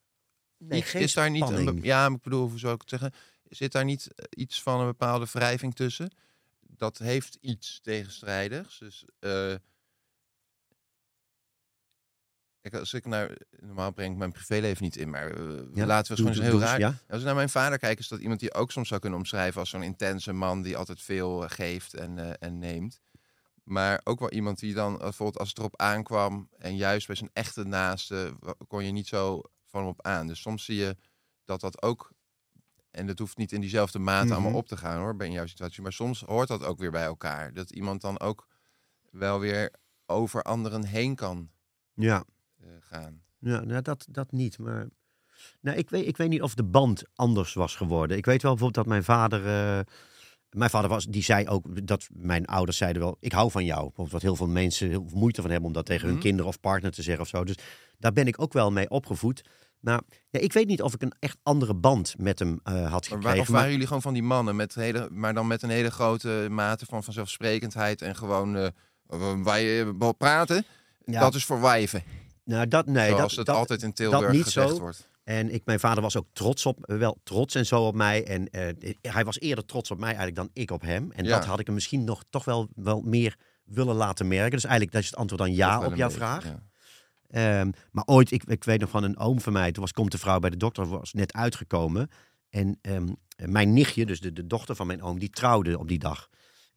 nee, 0.58 0.80
Iets- 0.80 0.90
geen 0.90 1.02
is 1.02 1.14
daar 1.14 1.30
niet 1.30 1.42
een, 1.42 1.48
spanning. 1.48 1.86
ja, 1.86 2.06
ik 2.08 2.22
bedoel, 2.22 2.50
hoe 2.50 2.60
zou 2.60 2.74
ik 2.74 2.82
het 2.82 2.90
zeggen? 2.90 3.12
Zit 3.50 3.72
daar 3.72 3.86
niet 3.86 4.08
eh, 4.16 4.26
iets 4.30 4.62
van 4.62 4.80
een 4.80 4.86
bepaalde 4.86 5.26
wrijving 5.32 5.76
tussen? 5.76 6.12
Dat 6.60 6.98
heeft 6.98 7.38
iets 7.42 7.80
tegenstrijdigs. 7.82 8.80
Dus 8.80 9.06
eh, 9.20 9.54
ik, 12.62 12.74
als 12.74 12.94
ik 12.94 13.06
naar, 13.06 13.38
normaal 13.60 13.92
breng 13.92 14.12
ik 14.12 14.18
mijn 14.18 14.32
privéleven 14.32 14.84
niet 14.84 14.96
in, 14.96 15.10
maar 15.10 15.32
eh, 15.32 15.60
Ja, 15.74 15.86
laten 15.86 16.12
we 16.12 16.18
gewoon 16.18 16.32
eens 16.34 16.42
heel 16.42 16.52
doe 16.52 16.62
raar. 16.62 16.80
ja. 16.80 16.96
Als 17.08 17.20
ik 17.20 17.26
naar 17.26 17.36
mijn 17.36 17.50
vader 17.50 17.78
kijk, 17.80 18.00
is 18.00 18.08
dat 18.08 18.20
iemand 18.20 18.40
die 18.40 18.54
ook 18.54 18.72
soms 18.72 18.88
zou 18.88 19.00
kunnen 19.00 19.20
omschrijven 19.20 19.60
als 19.60 19.70
zo'n 19.70 19.84
intense 19.84 20.34
man 20.34 20.62
die 20.62 20.78
altijd 20.78 21.02
veel 21.02 21.44
eh, 21.44 21.50
geeft 21.50 21.94
en, 21.94 22.18
eh, 22.18 22.34
en 22.40 22.60
neemt. 22.60 23.02
Maar 23.64 24.02
ook 24.04 24.20
wel 24.20 24.32
iemand 24.32 24.60
die 24.60 24.74
dan, 24.74 24.98
bijvoorbeeld 24.98 25.38
als 25.40 25.50
het 25.50 25.58
erop 25.58 25.78
aankwam 25.80 26.50
en 26.58 26.76
juist 26.76 27.08
bij 27.08 27.16
zijn 27.16 27.30
echte 27.34 27.64
naaste, 27.64 28.34
kon 28.68 28.86
je 28.86 28.92
niet 28.92 29.08
zo 29.08 29.42
van 29.66 29.80
hem 29.80 29.90
op 29.90 30.02
aan. 30.06 30.28
Dus 30.28 30.42
soms 30.42 30.66
zie 30.66 30.76
je 30.76 30.98
dat 31.46 31.62
dat 31.62 31.82
ook, 31.82 32.12
en 32.92 33.08
dat 33.08 33.20
hoeft 33.20 33.38
niet 33.38 33.52
in 33.52 33.62
diezelfde 33.62 34.00
mate 34.00 34.26
Mhm. 34.26 34.34
allemaal 34.34 34.54
op 34.54 34.68
te 34.68 34.78
gaan 34.78 35.00
hoor, 35.00 35.16
bij 35.16 35.30
jouw 35.30 35.46
situatie. 35.46 35.82
Maar 35.82 35.94
soms 35.94 36.22
hoort 36.22 36.48
dat 36.48 36.64
ook 36.64 36.80
weer 36.80 36.92
bij 36.92 37.04
elkaar. 37.04 37.54
Dat 37.54 37.72
iemand 37.72 38.02
dan 38.02 38.20
ook 38.20 38.48
wel 39.12 39.40
weer 39.40 39.74
over 40.06 40.42
anderen 40.42 40.84
heen 40.86 41.16
kan 41.16 41.52
Ja, 41.94 42.24
gaan. 42.80 43.22
ja 43.40 43.60
nou, 43.64 43.82
dat, 43.82 44.06
dat 44.10 44.32
niet. 44.32 44.58
Maar 44.60 44.88
nou, 45.62 45.78
ik, 45.78 45.90
weet, 45.90 46.08
ik 46.08 46.18
weet 46.18 46.30
niet 46.30 46.42
of 46.42 46.54
de 46.56 46.64
band 46.64 47.04
anders 47.16 47.54
was 47.54 47.76
geworden. 47.76 48.18
Ik 48.18 48.26
weet 48.26 48.42
wel 48.42 48.52
bijvoorbeeld 48.56 48.86
dat 48.86 48.94
mijn 48.94 49.04
vader. 49.04 49.40
eh, 49.48 49.80
mijn 50.50 50.70
vader 50.70 50.90
was, 50.90 51.06
die 51.06 51.24
zei 51.24 51.48
ook 51.48 51.88
dat 51.88 52.08
mijn 52.14 52.46
ouders 52.46 52.78
zeiden 52.78 53.02
wel, 53.02 53.18
ik 53.20 53.32
hou 53.32 53.52
van 53.52 53.66
jou. 53.66 53.80
Bijvoorbeeld 53.82 54.12
Wat 54.12 54.22
heel 54.22 54.36
veel 54.36 54.48
mensen 54.48 54.90
heel 54.90 55.06
veel 55.08 55.18
moeite 55.20 55.42
van 55.42 55.50
hebben 55.50 55.68
om 55.68 55.74
dat 55.74 55.86
tegen 55.86 56.06
hun 56.06 56.14
Mhm. 56.14 56.24
kinderen 56.24 56.48
of 56.48 56.60
partner 56.60 56.92
te 56.92 57.02
zeggen 57.02 57.22
of 57.24 57.28
zo. 57.30 57.44
Dus 57.44 57.56
daar 57.98 58.14
ben 58.14 58.28
ik 58.28 58.42
ook 58.42 58.54
wel 58.54 58.72
mee 58.72 58.90
opgevoed. 58.90 59.44
Maar 59.80 60.02
ja, 60.30 60.40
ik 60.40 60.54
weet 60.54 60.68
niet 60.68 60.82
of 60.82 60.94
ik 60.94 61.02
een 61.02 61.14
echt 61.20 61.38
andere 61.44 61.74
band 61.76 62.16
met 62.18 62.40
hem 62.40 62.60
eh, 62.64 62.74
had 62.74 62.90
Maar 62.92 63.02
gekregen. 63.02 63.22
waar, 63.22 63.38
of 63.40 63.48
maar- 63.48 63.56
waren 63.56 63.72
jullie 63.72 63.88
gewoon 63.88 64.02
van 64.02 64.14
die 64.14 64.24
mannen, 64.24 64.56
met 64.56 64.76
hele, 64.76 65.10
maar 65.12 65.34
dan 65.34 65.48
met 65.48 65.62
een 65.62 65.70
hele 65.70 65.92
grote 65.92 66.48
mate 66.50 66.86
van 66.86 67.04
vanzelfsprekendheid 67.04 68.02
en 68.02 68.16
gewoon 68.16 68.56
eh 68.56 68.68
wij 69.44 69.82
eh, 69.82 70.10
praten? 70.18 70.66
Ja. 71.06 71.20
Dat 71.20 71.36
is 71.36 71.46
voor 71.46 71.62
wijven, 71.62 72.04
nou, 72.52 72.68
dat, 72.68 72.86
nee, 72.86 73.10
zoals 73.10 73.20
dat, 73.22 73.32
het 73.38 73.46
dat, 73.46 73.56
altijd 73.56 73.82
in 73.84 73.94
Tilburg 73.94 74.32
niet 74.32 74.44
gezegd 74.44 74.70
zo. 74.70 74.80
wordt. 74.80 75.10
En 75.24 75.54
ik, 75.54 75.66
mijn 75.66 75.80
vader 75.80 76.02
was 76.04 76.18
ook 76.18 76.28
trots 76.34 76.66
op, 76.66 76.78
wel 76.82 77.18
trots 77.24 77.56
en 77.56 77.66
zo 77.66 77.86
op 77.88 77.96
mij. 77.96 78.26
En 78.26 78.50
eh, 78.50 78.94
hij 79.02 79.26
was 79.26 79.40
eerder 79.40 79.66
trots 79.66 79.92
op 79.92 79.98
mij 79.98 80.08
eigenlijk 80.08 80.36
dan 80.38 80.50
ik 80.54 80.72
op 80.72 80.82
hem. 80.82 81.12
En 81.12 81.24
Ja. 81.26 81.30
dat 81.38 81.46
had 81.46 81.60
ik 81.60 81.66
hem 81.66 81.76
misschien 81.76 82.04
nog 82.04 82.24
toch 82.30 82.46
wel, 82.46 82.70
wel 82.76 83.02
meer 83.02 83.36
willen 83.64 83.96
laten 83.96 84.28
merken. 84.28 84.52
Dus 84.52 84.64
eigenlijk 84.64 84.94
dat 84.94 85.02
is 85.02 85.10
het 85.10 85.18
antwoord 85.20 85.42
dan 85.42 85.54
ja 85.54 85.86
op 85.86 85.96
jouw 85.96 86.08
beetje, 86.08 86.24
vraag. 86.24 86.44
ja. 86.46 86.64
Ehm, 87.28 87.72
maar 87.92 88.04
ooit, 88.06 88.32
ik, 88.32 88.44
ik 88.44 88.64
weet 88.64 88.80
nog 88.80 88.90
van 88.90 89.04
een 89.04 89.18
oom 89.18 89.42
van 89.42 89.54
mij, 89.54 89.72
toen 89.72 89.82
was, 89.84 89.92
komt 89.92 90.12
de 90.12 90.18
vrouw 90.18 90.40
bij 90.40 90.50
de 90.50 90.58
dokter, 90.58 90.88
was 90.88 91.14
net 91.14 91.34
uitgekomen. 91.34 92.10
En 92.50 92.78
ehm, 92.82 93.08
mijn 93.46 93.74
nichtje, 93.74 94.06
dus 94.06 94.20
de, 94.20 94.34
de 94.34 94.48
dochter 94.48 94.76
van 94.76 94.88
mijn 94.88 95.02
oom, 95.02 95.20
die 95.20 95.30
trouwde 95.30 95.80
op 95.80 95.88
die 95.88 96.00
dag. 96.00 96.30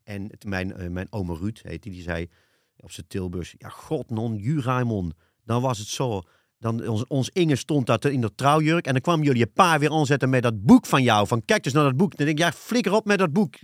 En 0.05 0.23
het- 0.31 0.45
mijn, 0.45 0.73
eh, 0.77 0.89
mijn 0.89 1.07
oom 1.11 1.33
Ruud, 1.33 1.61
heet 1.63 1.83
die, 1.83 1.93
die 1.93 2.03
zei 2.03 2.31
op 2.77 2.91
zijn 2.91 3.07
Tilburgs, 3.07 3.55
ja 3.59 3.69
god 3.69 4.11
non, 4.11 4.37
Juraimon, 4.37 5.13
dan 5.45 5.63
was 5.63 5.79
het 5.79 5.89
zo. 5.89 6.23
Dan, 6.59 6.89
ons, 6.89 7.07
ons 7.07 7.31
Inge 7.31 7.57
stond 7.57 7.87
daar 7.87 8.07
in 8.07 8.21
de 8.21 8.35
trouwjurk 8.35 8.87
en 8.87 8.93
dan 8.93 9.01
kwam 9.01 9.23
jullie 9.23 9.39
je 9.39 9.47
pa 9.47 9.79
weer 9.79 9.91
aanzetten 9.91 10.31
met 10.31 10.43
dat 10.43 10.65
boek 10.65 10.87
van 10.87 11.03
jou. 11.03 11.27
Van 11.27 11.45
kijk 11.45 11.63
dus 11.63 11.73
naar 11.73 11.85
dat 11.85 11.97
boek. 11.97 12.17
Dan 12.17 12.27
denk 12.27 12.39
ik, 12.39 12.45
ja 12.45 12.53
flikker 12.53 12.93
op 12.93 13.05
met 13.05 13.19
dat 13.19 13.33
boek. 13.33 13.55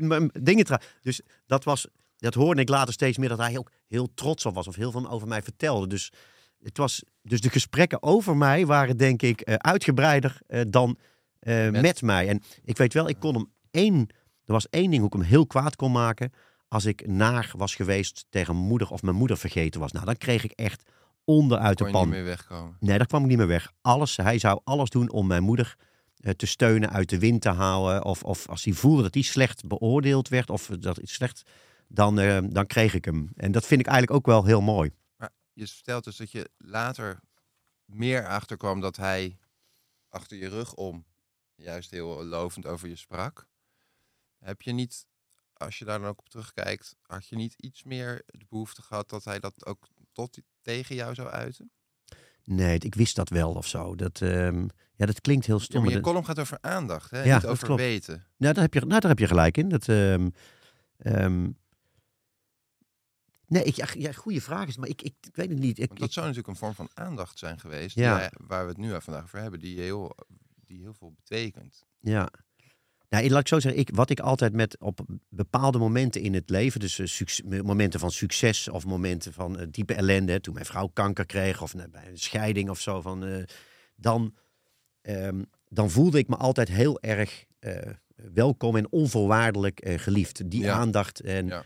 Dingen 0.42 0.64
tra- 0.64 0.80
dus 1.00 1.20
dat 1.46 1.64
was, 1.64 1.86
dat 2.16 2.34
hoorde 2.34 2.60
ik 2.60 2.68
later 2.68 2.92
steeds 2.92 3.18
meer, 3.18 3.28
dat 3.28 3.38
hij 3.38 3.58
ook 3.58 3.70
heel 3.88 4.14
trots 4.14 4.46
op 4.46 4.54
was. 4.54 4.68
Of 4.68 4.74
heel 4.74 4.90
veel 4.90 5.10
over 5.10 5.28
mij 5.28 5.42
vertelde. 5.42 5.86
Dus 5.86 6.12
het 6.62 6.76
was, 6.76 7.02
dus 7.22 7.40
de 7.40 7.50
gesprekken 7.50 8.02
over 8.02 8.36
mij 8.36 8.66
waren 8.66 8.96
denk 8.96 9.22
ik 9.22 9.40
eh, 9.40 9.54
uitgebreider 9.54 10.40
eh, 10.46 10.60
dan 10.68 10.98
eh, 11.38 11.70
met. 11.70 11.82
Met. 11.82 12.02
mij. 12.02 12.28
En 12.28 12.42
ik 12.64 12.76
weet 12.76 12.92
wel, 12.92 13.08
ik 13.08 13.18
kon 13.18 13.34
hem 13.34 13.52
één, 13.70 14.08
er 14.44 14.52
was 14.52 14.68
één 14.68 14.90
ding 14.90 14.96
hoe 15.02 15.06
ik 15.06 15.12
hem 15.12 15.22
heel 15.22 15.46
kwaad 15.46 15.76
kon 15.76 15.92
maken. 15.92 16.32
Als 16.68 16.84
ik 16.84 17.06
naar 17.06 17.52
was 17.56 17.74
geweest 17.74 18.26
tegen 18.28 18.54
mijn 18.54 18.66
moeder 18.66 18.90
of 18.90 19.02
mijn 19.02 19.16
moeder 19.16 19.38
vergeten 19.38 19.80
was. 19.80 19.92
Nou, 19.92 20.04
dan 20.04 20.16
kreeg 20.16 20.44
ik 20.44 20.50
echt 20.50 20.90
onderuit 21.34 21.76
Kon 21.76 21.86
de 21.86 21.92
je 21.92 21.98
niet 21.98 22.08
pan. 22.08 22.08
meer 22.08 22.24
wegkomen. 22.24 22.76
Nee, 22.80 22.98
daar 22.98 23.06
kwam 23.06 23.22
ik 23.22 23.28
niet 23.28 23.38
meer 23.38 23.46
weg. 23.46 23.72
Alles, 23.80 24.16
hij 24.16 24.38
zou 24.38 24.60
alles 24.64 24.90
doen 24.90 25.10
om 25.10 25.26
mijn 25.26 25.42
moeder 25.42 25.76
eh, 26.16 26.32
te 26.32 26.46
steunen, 26.46 26.90
uit 26.90 27.08
de 27.08 27.18
wind 27.18 27.42
te 27.42 27.48
houden. 27.48 28.04
Of, 28.04 28.22
of 28.22 28.48
als 28.48 28.64
hij 28.64 28.72
voelde 28.72 29.02
dat 29.02 29.14
hij 29.14 29.22
slecht 29.22 29.66
beoordeeld 29.66 30.28
werd 30.28 30.50
of 30.50 30.66
dat 30.66 30.96
iets 30.96 31.12
slecht, 31.12 31.42
dan, 31.88 32.18
eh, 32.18 32.38
dan 32.48 32.66
kreeg 32.66 32.94
ik 32.94 33.04
hem. 33.04 33.30
En 33.36 33.52
dat 33.52 33.66
vind 33.66 33.80
ik 33.80 33.86
eigenlijk 33.86 34.18
ook 34.18 34.26
wel 34.26 34.44
heel 34.44 34.60
mooi. 34.60 34.90
Je 35.52 35.66
vertelt 35.66 36.04
dus 36.04 36.16
dat 36.16 36.30
je 36.30 36.50
later 36.56 37.20
meer 37.84 38.26
achterkwam 38.26 38.80
dat 38.80 38.96
hij 38.96 39.38
achter 40.08 40.36
je 40.36 40.48
rug 40.48 40.74
om 40.74 41.04
juist 41.54 41.90
heel 41.90 42.24
lovend 42.24 42.66
over 42.66 42.88
je 42.88 42.96
sprak. 42.96 43.46
Heb 44.38 44.62
je 44.62 44.72
niet, 44.72 45.06
als 45.52 45.78
je 45.78 45.84
daar 45.84 45.98
dan 45.98 46.08
ook 46.08 46.18
op 46.18 46.28
terugkijkt, 46.28 46.96
had 47.02 47.26
je 47.26 47.36
niet 47.36 47.54
iets 47.56 47.82
meer 47.82 48.22
de 48.26 48.46
behoefte 48.48 48.82
gehad 48.82 49.08
dat 49.08 49.24
hij 49.24 49.40
dat 49.40 49.66
ook 49.66 49.88
tot 50.12 50.38
tegen 50.62 50.94
jou 50.94 51.14
zou 51.14 51.28
uiten? 51.28 51.70
Nee, 52.44 52.78
ik 52.78 52.94
wist 52.94 53.16
dat 53.16 53.28
wel 53.28 53.52
of 53.54 53.66
zo. 53.66 53.94
Dat, 53.94 54.20
ehm, 54.20 54.66
ja, 54.94 55.06
dat 55.06 55.20
klinkt 55.20 55.46
heel 55.46 55.56
Ja, 55.58 55.62
stom. 55.64 55.82
maar 55.84 55.92
je 55.92 56.00
column 56.00 56.24
gaat 56.24 56.38
over 56.38 56.58
aandacht, 56.60 57.10
hè? 57.10 57.22
Ja, 57.22 57.34
niet 57.34 57.46
over 57.46 57.64
klopt. 57.66 57.80
weten. 57.80 58.26
nou, 58.36 58.54
daar 58.54 58.62
heb 58.62 58.74
je, 58.74 58.80
nou, 58.80 59.00
daar 59.00 59.10
heb 59.10 59.18
je 59.18 59.26
gelijk 59.26 59.56
in. 59.56 59.68
Dat, 59.68 59.88
ehm, 59.88 60.28
ehm, 60.96 61.50
nee, 63.46 63.62
ik, 63.64 63.94
ja, 63.94 64.12
goede 64.12 64.40
vraag 64.40 64.68
is, 64.68 64.76
maar 64.76 64.88
ik, 64.88 65.02
ik, 65.02 65.14
ik 65.20 65.36
weet 65.36 65.48
het 65.48 65.58
niet. 65.58 65.78
Ik, 65.78 65.86
Want 65.88 65.98
dat 65.98 66.08
ik- 66.08 66.14
zou 66.14 66.26
natuurlijk 66.26 66.52
een 66.54 66.60
vorm 66.60 66.74
van 66.74 66.88
aandacht 66.94 67.38
zijn 67.38 67.60
geweest, 67.60 67.96
Ja. 67.96 68.16
hij- 68.16 68.32
waar 68.46 68.62
we 68.62 68.68
het 68.68 68.78
nu 68.78 69.00
vandaag 69.00 69.22
over 69.22 69.38
hebben, 69.40 69.60
die 69.60 69.80
heel, 69.80 70.14
die 70.66 70.80
heel 70.80 70.94
veel 70.94 71.12
betekent. 71.16 71.84
Ja. 71.98 72.28
Nou, 73.10 73.28
laat 73.28 73.40
ik 73.40 73.48
zo 73.48 73.60
zeggen, 73.60 73.80
ik, 73.80 73.90
wat 73.94 74.10
ik 74.10 74.20
altijd 74.20 74.52
met 74.52 74.78
op 74.80 75.00
bepaalde 75.28 75.78
momenten 75.78 76.20
in 76.20 76.34
het 76.34 76.50
leven, 76.50 76.80
dus 76.80 76.98
eh, 76.98 77.60
momenten 77.60 78.00
van 78.00 78.10
succes 78.10 78.68
of 78.68 78.84
momenten 78.86 79.32
van 79.32 79.58
eh, 79.58 79.66
diepe 79.70 79.94
ellende, 79.94 80.32
hè, 80.32 80.40
toen 80.40 80.54
mijn 80.54 80.66
vrouw 80.66 80.86
kanker 80.86 81.26
kreeg 81.26 81.62
of 81.62 81.74
eh, 81.74 81.84
bij 81.90 82.08
een 82.08 82.18
scheiding 82.18 82.70
of 82.70 82.80
zo, 82.80 83.00
van, 83.00 83.24
eh, 83.24 83.42
dan, 83.96 84.34
ehm, 85.02 85.42
dan 85.68 85.90
voelde 85.90 86.18
ik 86.18 86.28
me 86.28 86.36
altijd 86.36 86.68
heel 86.68 87.00
erg 87.00 87.44
welkom 88.14 88.76
en 88.76 88.92
onvoorwaardelijk 88.92 89.80
geliefd. 89.96 90.50
Die 90.50 90.62
Ja. 90.62 90.74
aandacht. 90.74 91.20
En 91.20 91.46
Ja. 91.46 91.64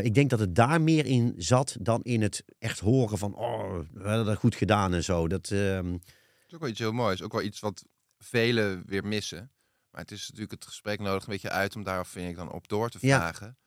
ik 0.00 0.14
denk 0.14 0.30
dat 0.30 0.38
het 0.38 0.54
daar 0.54 0.80
meer 0.80 1.06
in 1.06 1.34
zat 1.36 1.76
dan 1.80 2.02
in 2.02 2.22
het 2.22 2.44
echt 2.58 2.78
horen 2.80 3.18
van, 3.18 3.34
oh, 3.34 3.78
we 3.92 4.08
hebben 4.08 4.24
dat 4.26 4.36
goed 4.36 4.54
gedaan 4.54 4.94
en 4.94 5.04
zo. 5.04 5.28
Dat, 5.28 5.50
ehm, 5.50 5.92
Het 5.92 6.02
is 6.48 6.54
ook 6.54 6.60
wel 6.60 6.68
iets 6.70 6.78
heel 6.78 6.92
moois. 6.92 7.22
Ook 7.22 7.32
wel 7.32 7.42
iets 7.42 7.60
wat 7.60 7.84
velen 8.18 8.82
weer 8.86 9.04
missen. 9.06 9.50
Maar 9.96 10.04
het 10.04 10.14
is 10.14 10.22
natuurlijk 10.28 10.50
het 10.52 10.64
gesprek 10.66 11.00
nodig 11.00 11.22
een 11.22 11.32
beetje 11.32 11.50
uit 11.50 11.76
om 11.76 11.82
daar, 11.82 12.06
vind 12.06 12.30
ik, 12.30 12.36
dan 12.36 12.52
op 12.52 12.68
door 12.68 12.88
te 12.90 12.98
Ja. 13.00 13.18
vragen. 13.18 13.58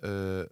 Eh, 0.00 0.42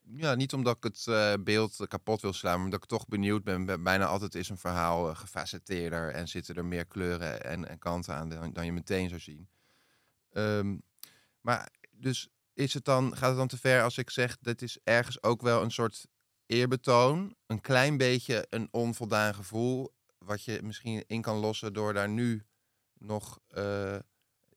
ja, 0.00 0.34
niet 0.34 0.52
omdat 0.52 0.76
ik 0.76 0.82
het 0.82 1.06
eh, 1.06 1.34
beeld 1.40 1.76
kapot 1.88 2.20
wil 2.20 2.32
slaan, 2.32 2.54
maar 2.56 2.64
omdat 2.64 2.82
ik 2.82 2.88
toch 2.88 3.06
benieuwd 3.08 3.44
ben. 3.44 3.64
Bij- 3.66 3.80
Bijna 3.82 4.06
altijd 4.06 4.34
is 4.34 4.48
een 4.48 4.58
verhaal 4.58 5.14
gefacetteerder 5.14 6.10
en 6.12 6.28
zitten 6.28 6.54
er 6.54 6.64
meer 6.64 6.86
kleuren 6.86 7.44
en, 7.44 7.68
en 7.68 7.78
kanten 7.78 8.14
aan 8.14 8.28
dan, 8.28 8.52
dan 8.52 8.64
je 8.64 8.72
meteen 8.72 9.08
zou 9.08 9.20
zien. 9.20 9.48
Ehm, 10.32 10.76
maar 11.40 11.68
dus 11.90 12.28
is 12.54 12.74
het 12.74 12.84
dan, 12.84 13.16
gaat 13.16 13.28
het 13.28 13.38
dan 13.38 13.48
te 13.48 13.58
ver 13.58 13.82
als 13.82 13.98
ik 13.98 14.10
zeg, 14.10 14.38
dat 14.40 14.62
is 14.62 14.78
ergens 14.84 15.22
ook 15.22 15.42
wel 15.42 15.62
een 15.62 15.70
soort 15.70 16.06
eerbetoon, 16.46 17.34
een 17.46 17.60
klein 17.60 17.96
beetje 17.96 18.46
een 18.50 18.68
onvoldaan 18.70 19.34
gevoel, 19.34 19.94
wat 20.18 20.44
je 20.44 20.62
misschien 20.62 21.04
in 21.06 21.22
kan 21.22 21.36
lossen 21.36 21.72
door 21.72 21.92
daar 21.94 22.08
nu 22.08 22.46
nog 22.98 23.38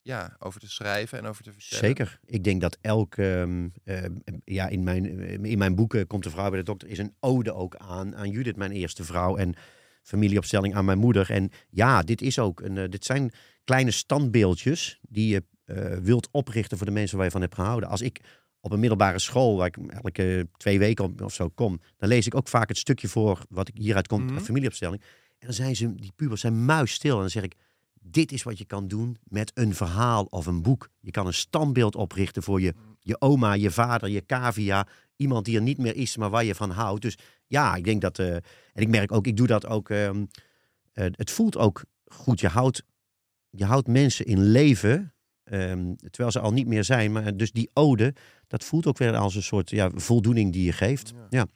ja, 0.01 0.35
over 0.39 0.59
te 0.59 0.69
schrijven 0.69 1.17
en 1.17 1.25
over 1.25 1.43
te 1.43 1.51
vertellen. 1.51 1.85
Zeker. 1.85 2.19
Ik 2.25 2.43
denk 2.43 2.61
dat 2.61 2.77
elk, 2.81 3.15
ehm, 3.15 3.69
ehm, 3.83 4.13
ja, 4.45 4.67
in 4.67 4.83
mijn, 4.83 5.19
in 5.45 5.57
mijn 5.57 5.75
boeken 5.75 6.07
komt 6.07 6.23
de 6.23 6.29
vrouw 6.29 6.49
bij 6.49 6.59
de 6.59 6.65
dokter, 6.65 6.87
is 6.87 6.97
een 6.97 7.15
ode 7.19 7.53
ook 7.53 7.75
aan, 7.75 8.15
aan 8.15 8.29
Judith, 8.29 8.55
mijn 8.55 8.71
eerste 8.71 9.03
vrouw. 9.03 9.37
En 9.37 9.55
familieopstelling 10.03 10.75
aan 10.75 10.85
mijn 10.85 10.97
moeder. 10.97 11.31
En 11.31 11.51
ja, 11.69 12.01
dit 12.01 12.21
is 12.21 12.39
ook 12.39 12.61
een, 12.61 12.77
eh, 12.77 12.89
dit 12.89 13.05
zijn 13.05 13.31
kleine 13.63 13.91
standbeeldjes 13.91 14.99
die 15.01 15.27
je 15.27 15.43
eh, 15.65 15.97
wilt 15.97 16.27
oprichten 16.31 16.77
voor 16.77 16.85
de 16.85 16.93
mensen 16.93 17.15
waar 17.15 17.25
je 17.25 17.31
van 17.31 17.41
hebt 17.41 17.55
gehouden. 17.55 17.89
Als 17.89 18.01
ik 18.01 18.19
op 18.59 18.71
een 18.71 18.79
middelbare 18.79 19.19
school, 19.19 19.57
waar 19.57 19.67
ik 19.67 19.77
elke 19.77 20.47
twee 20.57 20.79
weken 20.79 21.23
of 21.23 21.33
zo 21.33 21.49
kom, 21.49 21.81
dan 21.97 22.09
lees 22.09 22.25
ik 22.25 22.35
ook 22.35 22.47
vaak 22.47 22.67
het 22.67 22.77
stukje 22.77 23.07
voor 23.07 23.45
wat 23.49 23.67
ik 23.67 23.77
hieruit 23.77 24.07
komt, 24.07 24.31
een 24.31 24.41
familieopstelling. 24.41 25.01
En 25.39 25.47
dan 25.47 25.53
zijn 25.53 25.75
ze, 25.75 25.95
die 25.95 26.11
pubers 26.15 26.41
zijn 26.41 26.65
muisstil. 26.65 27.13
En 27.13 27.19
dan 27.19 27.29
zeg 27.29 27.43
ik, 27.43 27.55
dit 28.03 28.31
is 28.31 28.43
wat 28.43 28.57
je 28.57 28.65
kan 28.65 28.87
doen 28.87 29.17
met 29.23 29.51
een 29.53 29.75
verhaal 29.75 30.23
of 30.23 30.45
een 30.45 30.61
boek. 30.61 30.89
Je 30.99 31.11
kan 31.11 31.27
een 31.27 31.33
standbeeld 31.33 31.95
oprichten 31.95 32.43
voor 32.43 32.61
je, 32.61 32.73
je 32.99 33.21
oma, 33.21 33.53
je 33.53 33.71
vader, 33.71 34.09
je 34.09 34.25
cavia. 34.25 34.87
Iemand 35.15 35.45
die 35.45 35.55
er 35.55 35.61
niet 35.61 35.77
meer 35.77 35.95
is, 35.95 36.17
maar 36.17 36.29
waar 36.29 36.43
je 36.43 36.55
van 36.55 36.69
houdt. 36.69 37.01
Dus 37.01 37.17
ja, 37.47 37.75
ik 37.75 37.83
denk 37.83 38.01
dat... 38.01 38.19
eh, 38.19 38.35
en 38.35 38.41
ik 38.73 38.87
merk 38.87 39.11
ook, 39.11 39.27
ik 39.27 39.37
doe 39.37 39.47
dat 39.47 39.65
ook... 39.65 39.89
ehm, 39.89 40.25
eh, 40.93 41.05
het 41.11 41.31
voelt 41.31 41.57
ook 41.57 41.83
goed. 42.05 42.39
Je 42.39 42.47
houdt, 42.47 42.83
je 43.49 43.65
houdt 43.65 43.87
mensen 43.87 44.25
in 44.25 44.43
leven, 44.43 45.13
ehm, 45.43 45.95
terwijl 45.95 46.31
ze 46.31 46.39
al 46.39 46.53
niet 46.53 46.67
meer 46.67 46.83
zijn. 46.83 47.11
Maar 47.11 47.37
dus 47.37 47.51
die 47.51 47.69
ode, 47.73 48.13
dat 48.47 48.63
voelt 48.63 48.87
ook 48.87 48.97
weer 48.97 49.15
als 49.15 49.35
een 49.35 49.43
soort 49.43 49.69
ja, 49.69 49.89
voldoening 49.93 50.53
die 50.53 50.65
je 50.65 50.71
geeft. 50.71 51.13
Ja. 51.15 51.27
Ja. 51.29 51.47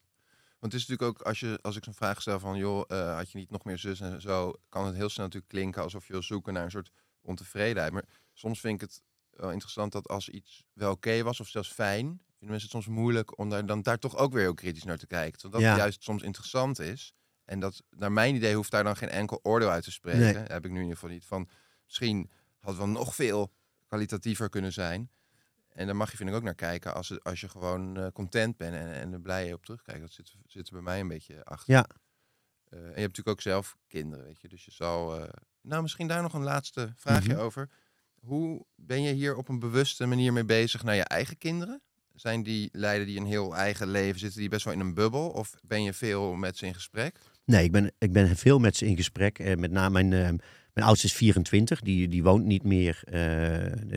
Want 0.65 0.78
het 0.78 0.84
is 0.84 0.89
natuurlijk 0.89 1.19
ook, 1.19 1.28
als, 1.28 1.39
je, 1.39 1.60
als 1.62 1.75
ik 1.75 1.84
zo'n 1.84 1.93
vraag 1.93 2.21
stel 2.21 2.39
van, 2.39 2.58
joh, 2.58 2.84
eh, 2.88 3.15
had 3.15 3.32
je 3.32 3.38
niet 3.38 3.49
nog 3.49 3.63
meer 3.63 3.78
zus 3.78 3.99
en 3.99 4.21
zo, 4.21 4.54
kan 4.69 4.86
het 4.86 4.95
heel 4.95 5.10
snel 5.10 5.25
natuurlijk 5.25 5.51
klinken 5.51 5.84
alsof 5.84 6.08
je 6.08 6.13
wil 6.13 6.21
zoeken 6.23 6.54
naar 6.54 6.63
een 6.63 6.71
soort 6.71 6.91
ontevredenheid. 7.21 7.93
Maar 7.93 8.06
soms 8.34 8.60
vind 8.60 8.73
ik 8.82 8.89
het 8.89 9.04
wel 9.30 9.51
interessant 9.51 9.91
dat 9.91 10.08
als 10.08 10.30
iets 10.30 10.63
wel 10.73 10.91
oké 10.91 11.23
was 11.23 11.39
of 11.39 11.47
zelfs 11.47 11.71
fijn, 11.71 12.06
vinden 12.06 12.49
mensen 12.49 12.62
het 12.62 12.71
soms 12.71 12.88
moeilijk 12.88 13.38
om 13.38 13.49
daar, 13.49 13.65
dan 13.65 13.82
daar 13.82 13.97
toch 13.97 14.17
ook 14.17 14.34
weer 14.34 14.41
heel 14.41 14.54
kritisch 14.54 14.84
naar 14.84 14.97
te 14.97 15.08
kijken. 15.08 15.39
Terwijl 15.39 15.63
dat 15.63 15.71
Ja. 15.71 15.78
juist 15.78 16.04
soms 16.04 16.23
interessant 16.23 16.80
is. 16.80 17.13
En 17.43 17.60
dat, 17.60 17.84
naar 17.89 18.12
mijn 18.12 18.36
idee, 18.36 18.56
hoeft 18.56 18.71
daar 18.71 18.84
dan 18.84 18.97
geen 18.97 19.10
enkel 19.10 19.39
oordeel 19.43 19.69
uit 19.69 19.84
te 19.84 19.91
spreken. 19.91 20.34
Nee. 20.34 20.43
Heb 20.47 20.65
ik 20.65 20.71
nu 20.71 20.78
in 20.78 20.84
ieder 20.84 20.97
geval 20.97 21.10
niet. 21.10 21.25
Van, 21.25 21.49
misschien 21.86 22.30
had 22.60 22.69
het 22.69 22.78
wel 22.78 22.88
nog 22.88 23.15
veel 23.15 23.51
kwalitatiever 23.88 24.49
kunnen 24.49 24.73
zijn. 24.73 25.12
En 25.76 25.86
daar 25.86 25.96
mag 25.96 26.12
je 26.12 26.18
vind 26.18 26.30
ik 26.30 26.36
ook 26.36 26.44
naar 26.44 26.56
kijken 26.56 26.94
als, 26.94 27.10
het- 27.10 27.24
als 27.24 27.42
je 27.42 27.50
gewoon 27.50 27.98
eh, 27.98 28.08
content 28.14 28.58
bent 28.58 28.74
en, 28.76 28.94
en 28.94 29.14
er 29.14 29.22
blij 29.22 29.54
op 29.54 29.66
terugkijkt. 29.66 30.02
Dat 30.02 30.12
zit, 30.12 30.34
zit 30.46 30.68
er 30.68 30.74
bij 30.74 30.82
mij 30.82 31.00
een 31.00 31.08
beetje 31.08 31.44
achter. 31.46 31.74
Ja. 31.74 31.86
Eh, 32.70 32.78
en 32.80 32.84
je 32.84 32.86
hebt 32.88 32.96
natuurlijk 32.96 33.28
ook 33.28 33.42
zelf 33.42 33.78
kinderen, 33.88 34.26
weet 34.26 34.42
je. 34.42 34.48
Dus 34.48 34.66
je 34.66 34.72
zal... 34.72 35.22
eh, 35.22 35.30
nou, 35.62 35.82
misschien 35.82 36.08
daar 36.08 36.22
nog 36.22 36.34
een 36.34 36.44
laatste 36.44 36.92
vraagje 36.96 37.34
Mhm. 37.34 37.42
over. 37.42 37.70
Hoe 38.20 38.66
ben 38.76 39.02
je 39.02 39.14
hier 39.14 39.36
op 39.36 39.50
een 39.50 39.60
bewuste 39.60 40.06
manier 40.06 40.34
mee 40.34 40.46
bezig 40.46 40.84
naar 40.84 40.96
je 40.96 41.04
eigen 41.04 41.38
kinderen? 41.38 41.82
Zijn 42.14 42.44
die 42.44 42.70
leiden 42.72 43.08
die 43.08 43.18
een 43.20 43.26
heel 43.26 43.56
eigen 43.56 43.88
leven? 43.88 44.20
Zitten 44.20 44.40
die 44.40 44.50
best 44.50 44.66
wel 44.66 44.74
in 44.74 44.80
een 44.80 44.94
bubbel? 44.94 45.30
Of 45.30 45.54
ben 45.62 45.84
je 45.84 45.94
veel 45.94 46.34
met 46.34 46.58
ze 46.58 46.66
in 46.66 46.74
gesprek? 46.74 47.20
Nee, 47.46 47.64
ik 47.64 47.72
ben, 47.72 47.92
ik 47.98 48.12
ben 48.12 48.36
veel 48.36 48.60
met 48.60 48.76
ze 48.76 48.86
in 48.86 48.96
gesprek. 48.96 49.40
Eh, 49.40 49.56
met 49.56 49.72
name 49.72 50.04
mijn, 50.04 50.10
mijn 50.74 50.88
oudste 50.88 51.08
is 51.08 51.14
24. 51.14 51.82
Die, 51.82 52.08
die 52.08 52.24
woont 52.24 52.46
niet 52.46 52.64
meer. 52.64 53.00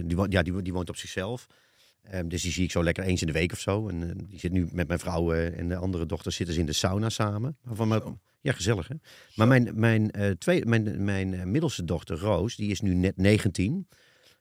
die, 0.04 0.16
woont, 0.16 0.32
ja, 0.32 0.42
die, 0.42 0.62
die 0.62 0.72
woont 0.72 0.88
op 0.88 0.96
zichzelf. 0.96 1.46
Ehm, 2.10 2.28
dus 2.28 2.42
die 2.42 2.52
zie 2.52 2.64
ik 2.64 2.70
zo 2.70 2.82
lekker 2.82 3.04
eens 3.04 3.20
in 3.20 3.26
de 3.26 3.32
week 3.32 3.52
of 3.52 3.60
zo. 3.60 3.88
En 3.88 4.02
eh, 4.02 4.26
die 4.28 4.38
zit 4.38 4.52
nu 4.52 4.68
met 4.72 4.88
mijn 4.88 5.00
vrouw 5.00 5.32
eh, 5.32 5.58
en 5.58 5.68
de 5.68 5.76
andere 5.76 6.06
dochter 6.06 6.32
zitten 6.32 6.54
ze 6.54 6.60
in 6.60 6.66
de 6.66 6.72
sauna 6.72 7.08
samen. 7.08 7.56
Maar 7.62 7.74
van 7.74 7.88
mijn, 7.88 8.20
ja, 8.40 8.52
gezellig 8.52 8.88
hè. 8.88 8.94
Maar 9.34 9.46
mijn, 9.46 9.70
mijn, 9.74 10.10
eh, 10.10 10.30
twee, 10.30 10.66
mijn, 10.66 11.04
mijn 11.04 11.50
middelste 11.50 11.84
dochter 11.84 12.18
Roos, 12.18 12.56
die 12.56 12.70
is 12.70 12.80
nu 12.80 12.94
net 12.94 13.16
19 13.16 13.88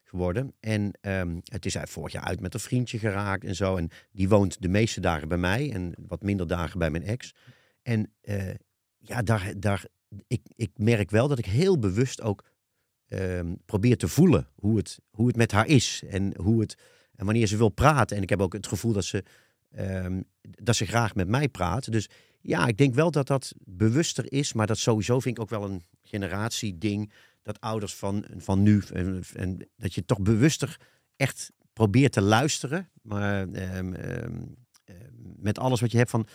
geworden. 0.04 0.54
En 0.60 0.92
ehm, 1.02 1.40
het 1.44 1.66
is 1.66 1.78
vorig 1.82 2.12
jaar 2.12 2.24
uit 2.24 2.40
met 2.40 2.54
een 2.54 2.60
vriendje 2.60 3.00
geraakt 3.00 3.44
en 3.44 3.56
zo. 3.56 3.76
En 3.76 3.90
die 4.12 4.30
woont 4.30 4.62
de 4.62 4.70
meeste 4.70 5.00
dagen 5.00 5.28
bij 5.28 5.38
mij 5.38 5.72
en 5.72 5.94
wat 6.08 6.22
minder 6.22 6.48
dagen 6.48 6.80
bij 6.80 6.90
mijn 6.90 7.04
ex. 7.04 7.34
En 7.82 8.14
ja, 8.98 9.22
daar, 9.22 9.54
daar, 9.58 9.86
ik, 10.28 10.42
ik 10.56 10.72
merk 10.76 11.10
wel 11.10 11.28
dat 11.28 11.38
ik 11.38 11.46
heel 11.46 11.80
bewust 11.80 12.22
ook 12.22 12.44
ehm, 13.08 13.54
probeer 13.66 13.98
te 13.98 14.08
voelen 14.08 14.48
hoe 14.56 14.78
het, 14.78 15.00
hoe 15.10 15.28
het 15.28 15.36
met 15.36 15.52
haar 15.52 15.68
is. 15.68 16.04
En, 16.10 16.38
hoe 16.38 16.62
het, 16.62 16.78
en 17.18 17.26
wanneer 17.26 17.48
ze 17.48 17.58
wil 17.58 17.70
praten. 17.70 18.18
En 18.18 18.24
ik 18.24 18.30
heb 18.30 18.42
ook 18.42 18.54
het 18.54 18.68
gevoel 18.68 18.94
dat 18.94 19.06
ze, 19.06 19.24
ehm, 19.72 20.22
dat 20.42 20.76
ze 20.76 20.86
graag 20.86 21.16
met 21.16 21.28
mij 21.28 21.50
praat. 21.50 21.92
Dus 21.92 22.10
ja, 22.42 22.68
ik 22.68 22.78
denk 22.78 22.94
wel 22.94 23.12
dat 23.12 23.28
dat 23.28 23.54
bewuster 23.66 24.32
is. 24.32 24.54
Maar 24.54 24.68
dat 24.68 24.78
sowieso 24.78 25.20
vind 25.20 25.38
ik 25.38 25.44
ook 25.44 25.50
wel 25.50 25.64
een 25.70 25.84
generatieding. 26.04 27.12
Dat 27.42 27.62
ouders 27.62 27.96
van, 27.96 28.26
van 28.38 28.62
nu, 28.62 28.84
en, 28.94 29.24
en 29.34 29.70
dat 29.76 29.94
je 29.94 30.06
toch 30.06 30.20
bewuster 30.20 30.80
echt 31.16 31.52
probeert 31.74 32.12
te 32.12 32.22
luisteren. 32.22 32.90
Maar 33.02 33.48
ehm, 33.48 33.94
ehm, 33.94 33.94
ehm, 33.94 35.04
met 35.36 35.60
alles 35.60 35.82
wat 35.82 35.92
je 35.92 35.98
hebt 35.98 36.10
van 36.10 36.28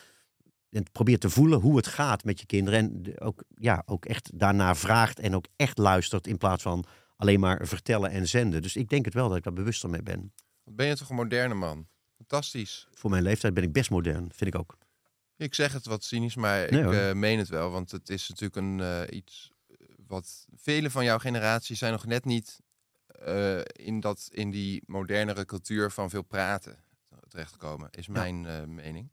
en 0.71 0.85
probeert 0.93 1.21
te 1.21 1.31
voelen 1.31 1.61
hoe 1.61 1.77
het 1.77 1.87
gaat 1.87 2.25
met 2.25 2.41
je 2.41 2.47
kinderen. 2.47 2.79
En 2.79 3.21
ook, 3.21 3.45
ja, 3.55 3.83
ook 3.87 4.05
echt 4.05 4.31
daarna 4.35 4.75
vraagt 4.75 5.21
en 5.21 5.35
ook 5.35 5.47
echt 5.57 5.79
luistert 5.79 6.27
in 6.27 6.39
plaats 6.39 6.63
van 6.63 6.85
alleen 7.17 7.41
maar 7.41 7.67
vertellen 7.67 8.11
en 8.11 8.29
zenden. 8.29 8.63
Dus 8.63 8.77
ik 8.77 8.89
denk 8.89 9.05
het 9.05 9.15
wel 9.15 9.29
dat 9.29 9.37
ik 9.37 9.43
daar 9.43 9.53
bewuster 9.53 9.91
mee 9.91 10.03
ben. 10.03 10.33
Wat 10.65 10.77
ben 10.77 10.87
je 10.87 10.97
toch 10.97 11.09
een 11.09 11.17
moderne 11.17 11.55
man? 11.55 11.89
Fantastisch. 12.17 12.89
Voor 12.91 13.11
mijn 13.11 13.23
leeftijd 13.23 13.55
ben 13.55 13.63
ik 13.63 13.73
best 13.73 13.91
modern, 13.91 14.33
vind 14.33 14.55
ik 14.55 14.61
ook. 14.61 14.79
Ik 15.37 15.55
zeg 15.55 15.73
het 15.73 15.87
wat 15.87 16.05
cynisch, 16.05 16.35
maar 16.35 16.71
Nee, 16.71 16.83
ik 16.83 16.93
eh, 16.93 17.13
meen 17.13 17.39
het 17.39 17.49
wel. 17.49 17.71
Want 17.71 17.91
het 17.91 18.09
is 18.09 18.29
natuurlijk 18.29 18.57
een, 18.57 18.81
eh, 18.81 19.17
iets 19.17 19.51
eh, 19.67 19.77
wat 20.07 20.47
velen 20.57 20.91
van 20.91 21.05
jouw 21.05 21.19
generatie 21.19 21.77
zijn 21.77 21.93
nog 21.93 22.07
net 22.07 22.25
niet 22.25 22.61
in, 23.73 24.01
dat, 24.01 24.29
in 24.33 24.51
die 24.51 24.83
modernere 24.87 25.45
cultuur 25.45 25.91
van 25.91 26.11
veel 26.11 26.23
praten 26.23 26.85
terechtgekomen, 27.29 27.91
is 27.91 28.09
mijn 28.09 28.41
mening. 28.75 29.11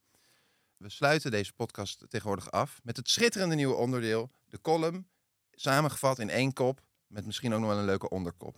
We 0.78 0.90
sluiten 0.90 1.32
deze 1.32 1.54
podcast 1.54 2.06
tegenwoordig 2.08 2.52
af 2.52 2.80
met 2.84 2.98
het 2.98 3.10
schitterende 3.10 3.56
nieuwe 3.56 3.76
onderdeel, 3.76 4.32
de 4.46 4.62
column, 4.62 5.08
samengevat 5.52 6.20
in 6.20 6.30
één 6.30 6.54
kop, 6.54 6.82
met 7.08 7.26
misschien 7.26 7.54
ook 7.54 7.60
nog 7.60 7.70
wel 7.70 7.80
een 7.80 7.86
leuke 7.86 8.10
onderkop. 8.10 8.58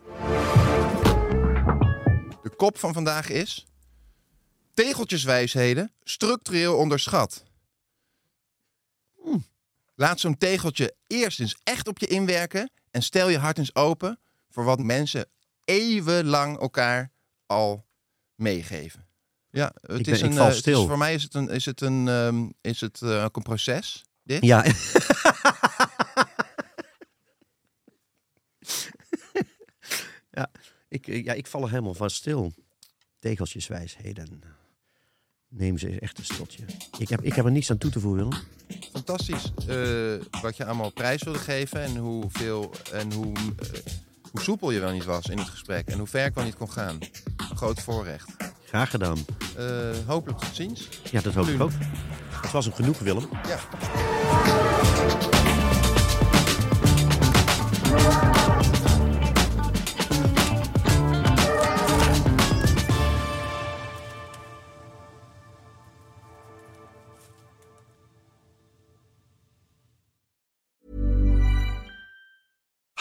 De 2.44 2.50
kop 2.56 2.78
van 2.78 2.94
vandaag 2.94 3.30
is 3.30 3.66
tegeltjeswijsheden 4.74 5.92
structureel 6.04 6.78
onderschat. 6.78 7.44
Laat 9.96 10.20
zo'n 10.20 10.38
tegeltje 10.38 10.96
eerst 11.08 11.40
eens 11.40 11.56
echt 11.64 11.88
op 11.88 12.00
je 12.00 12.08
inwerken 12.08 12.72
en 12.92 13.02
stel 13.04 13.30
je 13.30 13.38
hart 13.38 13.58
eens 13.58 13.76
open 13.76 14.20
voor 14.50 14.64
wat 14.64 14.80
mensen 14.80 15.26
eeuwenlang 15.66 16.60
elkaar 16.60 17.12
al 17.46 17.86
meegeven. 18.36 19.06
Ja, 19.50 19.72
het 19.82 20.00
Ik 20.00 20.08
is 20.08 20.20
ben- 20.20 20.30
ik 20.30 20.36
een. 20.36 20.38
val 20.38 20.42
eh, 20.42 20.46
het 20.48 20.54
is- 20.56 20.60
stil. 20.62 20.88
voor 20.88 20.98
mij 20.98 21.14
is 21.14 21.24
het 21.24 21.34
een, 21.34 21.50
is 21.50 21.66
het 21.66 21.82
een, 21.82 22.08
ehm, 22.08 22.50
is 22.62 22.82
het, 22.82 23.02
eh, 23.02 23.24
ook 23.24 23.36
een 23.36 23.44
proces. 23.44 24.04
Dit? 24.24 24.44
Ja. 24.46 24.64
ja, 30.32 30.50
ik, 30.92 31.06
ja, 31.26 31.34
ik 31.34 31.48
val 31.48 31.62
er 31.64 31.70
helemaal 31.70 31.94
van 31.94 32.10
stil. 32.10 32.54
Tegeltjeswijsheden. 33.20 34.42
Neem 35.48 35.78
ze 35.78 36.00
echt 36.00 36.18
een 36.18 36.24
stotje. 36.26 36.64
Ik 36.98 37.10
heb, 37.10 37.22
ik 37.22 37.34
heb 37.34 37.46
er 37.46 37.52
niets 37.52 37.72
aan 37.72 37.78
toe 37.78 37.92
te 37.92 38.00
voegen. 38.00 38.30
Willem. 38.30 38.44
Fantastisch. 38.92 39.54
eh, 39.68 40.42
wat 40.42 40.58
je 40.58 40.66
allemaal 40.66 40.92
prijs 40.92 41.24
wilde 41.24 41.40
geven 41.40 41.82
en 41.82 41.98
hoeveel 41.98 42.72
en 42.92 43.14
hoe, 43.14 43.36
eh, 43.36 43.80
hoe 44.32 44.42
soepel 44.42 44.72
je 44.72 44.80
wel 44.80 44.92
niet 44.92 45.06
was 45.06 45.26
in 45.26 45.38
het 45.38 45.50
gesprek 45.50 45.88
en 45.88 45.98
hoe 45.98 46.08
ver 46.08 46.26
ik 46.26 46.34
wel 46.34 46.44
niet 46.44 46.56
kon 46.56 46.72
gaan. 46.72 46.98
Groot 47.38 47.82
voorrecht. 47.82 48.30
Graag 48.66 48.90
gedaan. 48.90 49.18
Eh, 49.58 49.98
hopelijk 50.06 50.40
tot 50.40 50.56
ziens. 50.56 50.88
Ja, 51.12 51.22
dat 51.22 51.34
hoop 51.34 51.48
ik 51.48 51.62
ook. 51.62 51.72
Het 52.30 52.52
was 52.52 52.66
hem 52.66 52.74
genoeg, 52.74 53.00
Willem. 53.00 53.30
Ja. 53.48 53.60